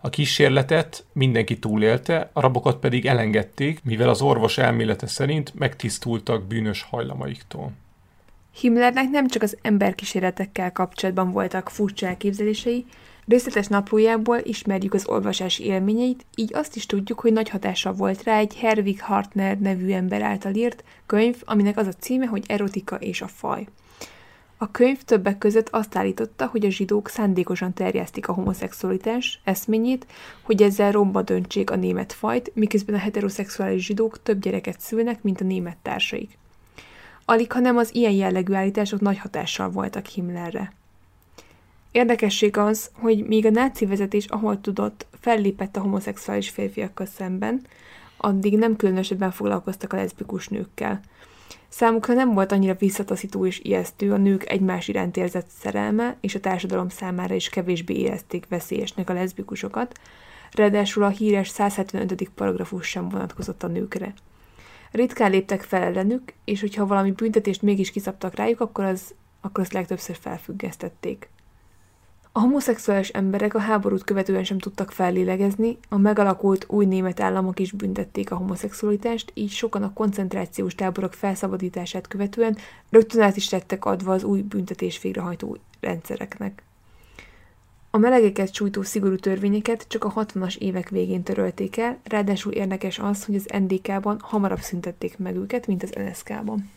[0.00, 6.82] A kísérletet mindenki túlélte, a rabokat pedig elengedték, mivel az orvos elmélete szerint megtisztultak bűnös
[6.82, 7.72] hajlamaiktól.
[8.60, 12.84] Himmlernek nem csak az emberkísérletekkel kapcsolatban voltak furcsa elképzelései,
[13.30, 18.38] részletes naplójából ismerjük az olvasási élményeit, így azt is tudjuk, hogy nagy hatása volt rá
[18.38, 23.22] egy Herwig Hartner nevű ember által írt könyv, aminek az a címe, hogy Erotika és
[23.22, 23.66] a faj.
[24.56, 30.06] A könyv többek között azt állította, hogy a zsidók szándékosan terjesztik a homoszexualitás eszményét,
[30.42, 35.40] hogy ezzel romba döntsék a német fajt, miközben a heteroszexuális zsidók több gyereket szülnek, mint
[35.40, 36.38] a német társaik.
[37.24, 40.72] Alig, hanem az ilyen jellegű állítások nagy hatással voltak Himmlerre.
[41.90, 47.66] Érdekesség az, hogy míg a náci vezetés, ahol tudott, fellépett a homoszexuális férfiakkal szemben,
[48.16, 51.00] addig nem különösebben foglalkoztak a leszbikus nőkkel–
[51.72, 56.40] Számukra nem volt annyira visszataszító és ijesztő a nők egymás iránt érzett szerelme, és a
[56.40, 59.98] társadalom számára is kevésbé érezték veszélyesnek a leszbikusokat,
[60.52, 62.30] ráadásul a híres 175.
[62.34, 64.14] paragrafus sem vonatkozott a nőkre.
[64.90, 69.72] Ritkán léptek fel ellenük, és hogyha valami büntetést mégis kiszabtak rájuk, akkor, az, akkor azt
[69.72, 71.28] legtöbbször felfüggesztették.
[72.32, 77.72] A homoszexuális emberek a háborút követően sem tudtak fellélegezni, a megalakult új német államok is
[77.72, 82.56] büntették a homoszexualitást, így sokan a koncentrációs táborok felszabadítását követően
[82.90, 86.62] rögtön át is tettek adva az új büntetés végrehajtó rendszereknek.
[87.90, 93.24] A melegeket sújtó szigorú törvényeket csak a 60-as évek végén törölték el, ráadásul érdekes az,
[93.24, 96.70] hogy az NDK-ban hamarabb szüntették meg őket, mint az NSK-ban.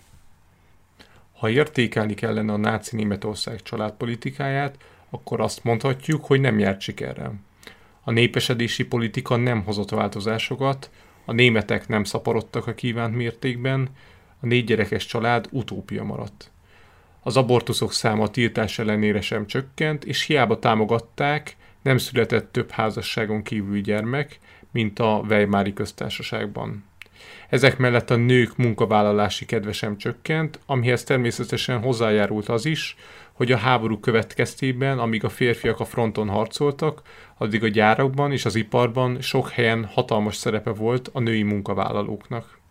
[1.38, 4.78] Ha értékelni kellene a náci Németország családpolitikáját,
[5.14, 7.34] akkor azt mondhatjuk, hogy nem járt sikerrel.
[8.02, 10.90] A népesedési politika nem hozott változásokat,
[11.26, 13.90] a németek nem szaporodtak a kívánt mértékben,
[14.40, 16.52] a négy gyerekes család utópia maradt.
[17.22, 23.82] Az abortuszok száma tiltás ellenére sem csökkent, és hiába támogatták, nem született több házasságon kívüli
[23.82, 24.40] gyermek,
[24.72, 26.84] mint a Weimári köztársaságban.
[27.50, 32.96] Ezek mellett a nők munkavállalási kedve sem csökkent, amihez természetesen hozzájárult az is,
[33.34, 37.02] hogy a háború következtében, amíg a férfiak a fronton harcoltak,
[37.38, 42.62] addig a gyárakban és az iparban sok helyen hatalmas szerepe volt a női munkavállalóknak.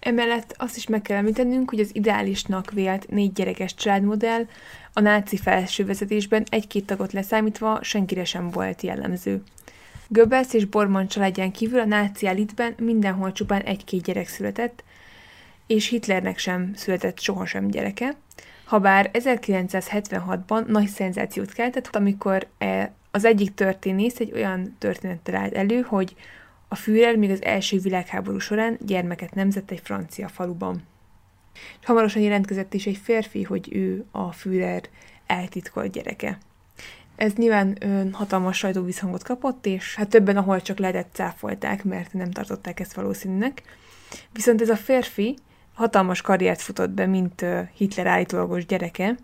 [0.00, 4.46] Emellett azt is meg kell említenünk, hogy az ideálisnak vélt négy gyerekes családmodell
[4.92, 9.42] a náci felsővezetésben egy-két tagot leszámítva senkire sem volt jellemző.
[10.08, 14.84] Goebbels és Bormann családján kívül a náci elitben mindenhol csupán egy-két gyerek született,
[15.66, 18.16] és Hitlernek sem született sohasem gyereke,
[18.66, 25.80] habár 1976-ban nagy szenzációt keltett, amikor e, az egyik történész egy olyan történettel állt elő,
[25.80, 26.14] hogy
[26.68, 30.82] a Führer még az első világháború során gyermeket nemzett egy francia faluban.
[31.82, 34.82] Hamarosan jelentkezett is egy férfi, hogy ő a Führer
[35.26, 36.38] eltitkolt gyereke.
[37.16, 42.30] Ez nyilván ön hatalmas sajtóvízhangot kapott, és hát többen, ahol csak lehetett, cáfolták, mert nem
[42.30, 43.62] tartották ezt valószínűnek.
[44.32, 45.36] Viszont ez a férfi
[45.76, 49.16] hatalmas karriert futott be, mint Hitler állítólagos gyereke,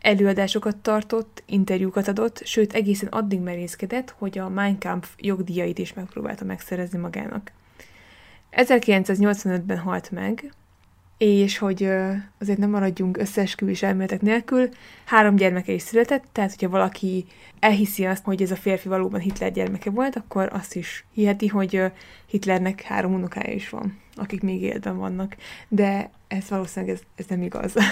[0.00, 6.44] előadásokat tartott, interjúkat adott, sőt egészen addig merészkedett, hogy a Mein Kampf jogdíjait is megpróbálta
[6.44, 7.52] megszerezni magának.
[8.52, 10.52] 1985-ben halt meg,
[11.16, 11.90] és hogy
[12.40, 14.68] azért nem maradjunk összeesküvés elméletek nélkül,
[15.04, 17.26] három gyermeke is született, tehát hogyha valaki
[17.60, 21.82] elhiszi azt, hogy ez a férfi valóban Hitler gyermeke volt, akkor azt is hiheti, hogy
[22.26, 25.36] Hitlernek három unokája is van, akik még életben vannak.
[25.68, 27.74] De ez valószínűleg ez, ez nem igaz.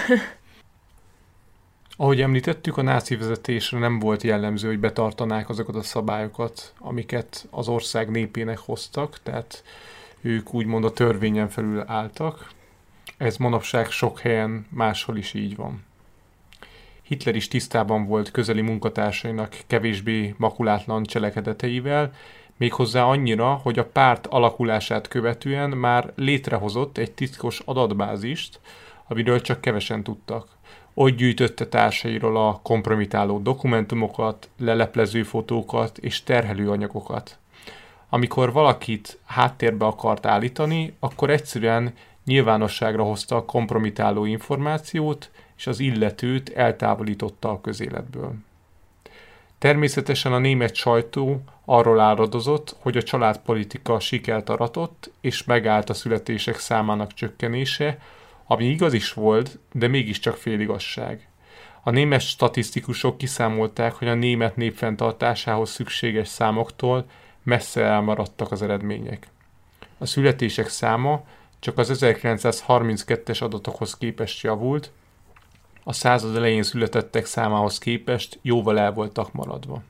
[1.99, 7.67] Ahogy említettük, a náci vezetésre nem volt jellemző, hogy betartanák azokat a szabályokat, amiket az
[7.67, 9.63] ország népének hoztak, tehát
[10.21, 12.51] ők úgymond a törvényen felül álltak.
[13.17, 15.85] Ez manapság sok helyen máshol is így van.
[17.01, 22.13] Hitler is tisztában volt közeli munkatársainak kevésbé makulátlan cselekedeteivel,
[22.57, 28.59] méghozzá annyira, hogy a párt alakulását követően már létrehozott egy titkos adatbázist,
[29.07, 30.47] amiről csak kevesen tudtak.
[30.93, 37.37] Ott gyűjtötte társairól a kompromitáló dokumentumokat, leleplező fotókat és terhelő anyagokat.
[38.09, 41.93] Amikor valakit háttérbe akart állítani, akkor egyszerűen
[42.25, 48.33] nyilvánosságra hozta a kompromitáló információt, és az illetőt eltávolította a közéletből.
[49.57, 56.59] Természetesen a német sajtó arról áradozott, hogy a családpolitika sikert aratott, és megállt a születések
[56.59, 57.99] számának csökkenése,
[58.45, 61.27] ami igaz is volt, de mégiscsak féligasság.
[61.83, 67.05] A német statisztikusok kiszámolták, hogy a német nép fenntartásához szükséges számoktól
[67.43, 69.27] messze elmaradtak az eredmények.
[69.97, 71.23] A születések száma
[71.59, 74.91] csak az 1932-es adatokhoz képest javult,
[75.83, 79.81] a század elején születettek számához képest jóval el voltak maradva.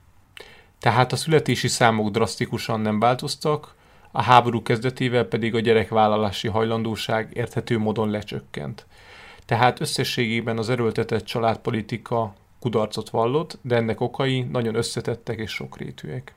[0.79, 3.75] Tehát a születési számok drasztikusan nem változtak,
[4.11, 8.85] a háború kezdetével pedig a gyerekvállalási hajlandóság érthető módon lecsökkent.
[9.45, 16.33] Tehát összességében az erőltetett családpolitika kudarcot vallott, de ennek okai nagyon összetettek és sokrétűek.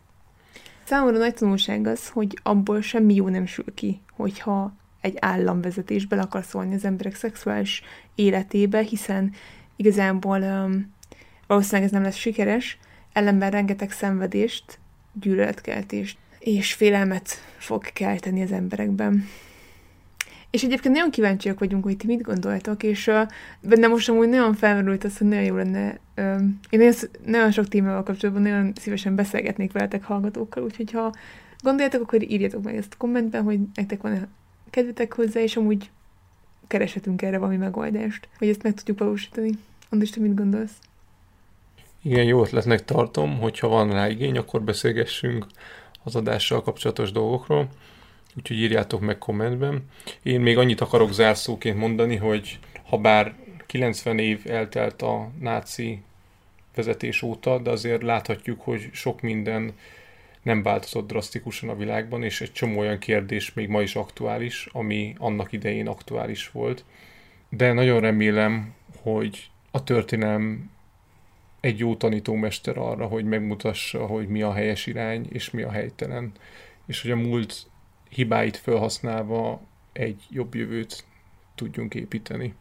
[0.84, 6.44] Számomra nagy tanulság az, hogy abból semmi jó nem sül ki, hogyha egy államvezetésbe akar
[6.44, 7.82] szólni az emberek szexuális
[8.14, 9.32] életébe, hiszen
[9.76, 10.94] igazából um,
[11.46, 12.78] valószínűleg ez nem lesz sikeres,
[13.12, 14.78] ellenben rengeteg szenvedést,
[15.12, 19.26] gyűlöletkeltést és félelmet fog kelteni az emberekben.
[20.50, 23.28] És egyébként nagyon kíváncsiak vagyunk, hogy ti mit gondoltok, és uh,
[23.60, 25.98] bennem most amúgy nagyon felmerült az, hogy nagyon jó lenne.
[26.16, 26.94] Uh, én nagyon,
[27.24, 31.14] nagyon sok témával kapcsolatban nagyon szívesen beszélgetnék veletek hallgatókkal, úgyhogy ha
[31.62, 34.26] gondoljátok, akkor írjatok meg ezt a kommentben, hogy nektek van
[34.70, 35.90] kedvetek hozzá, és amúgy
[36.66, 39.50] kereshetünk erre valami megoldást, hogy ezt meg tudjuk valósítani.
[39.88, 40.72] Andis, te mit gondolsz?
[42.02, 45.46] Igen, jó ötletnek tartom, hogyha van rá igény, akkor beszélgessünk
[46.04, 47.68] az adással kapcsolatos dolgokról,
[48.36, 49.88] úgyhogy írjátok meg kommentben.
[50.22, 53.34] Én még annyit akarok zárszóként mondani, hogy ha bár
[53.66, 56.02] 90 év eltelt a náci
[56.80, 59.72] gépvezetés óta, de azért láthatjuk, hogy sok minden
[60.42, 65.14] nem változott drasztikusan a világban, és egy csomó olyan kérdés még ma is aktuális, ami
[65.18, 66.84] annak idején aktuális volt.
[67.48, 70.70] De nagyon remélem, hogy a történelem
[71.60, 76.32] egy jó tanítómester arra, hogy megmutassa, hogy mi a helyes irány, és mi a helytelen,
[76.86, 77.66] és hogy a múlt
[78.08, 81.04] hibáit felhasználva egy jobb jövőt
[81.54, 82.54] tudjunk építeni.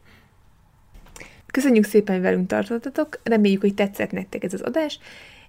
[1.46, 5.00] Köszönjük szépen, hogy velünk tartottatok, reméljük, hogy tetszett nektek ez az adás,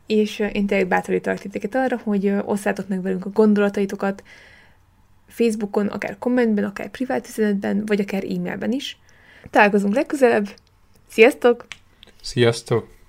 [0.06, 4.22] és én tényleg bátorítalak titeket arra, hogy osszátok meg velünk a gondolataitokat
[5.26, 8.98] Facebookon, akár kommentben, akár privát üzenetben, vagy akár e-mailben is.
[9.50, 10.48] Találkozunk legközelebb.
[11.08, 11.66] Sziasztok!
[12.22, 12.99] Sziasztok!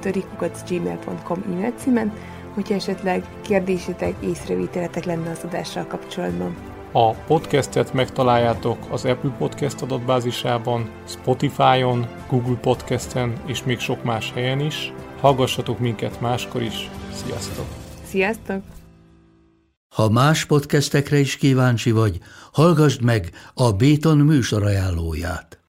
[0.68, 2.14] gmail.com e-mail címen,
[2.54, 6.75] hogyha esetleg kérdésetek, észrevételetek lenne az adással kapcsolatban.
[6.98, 14.60] A podcastet megtaláljátok az Apple Podcast adatbázisában, Spotify-on, Google Podcasten és még sok más helyen
[14.60, 14.93] is.
[15.20, 16.89] Hallgassatok minket máskor is.
[17.14, 17.66] Sziasztok!
[18.06, 18.62] Sziasztok!
[19.96, 22.20] Ha más podcastekre is kíváncsi vagy,
[22.52, 25.64] hallgassd meg a Béton műsor ajánlóját.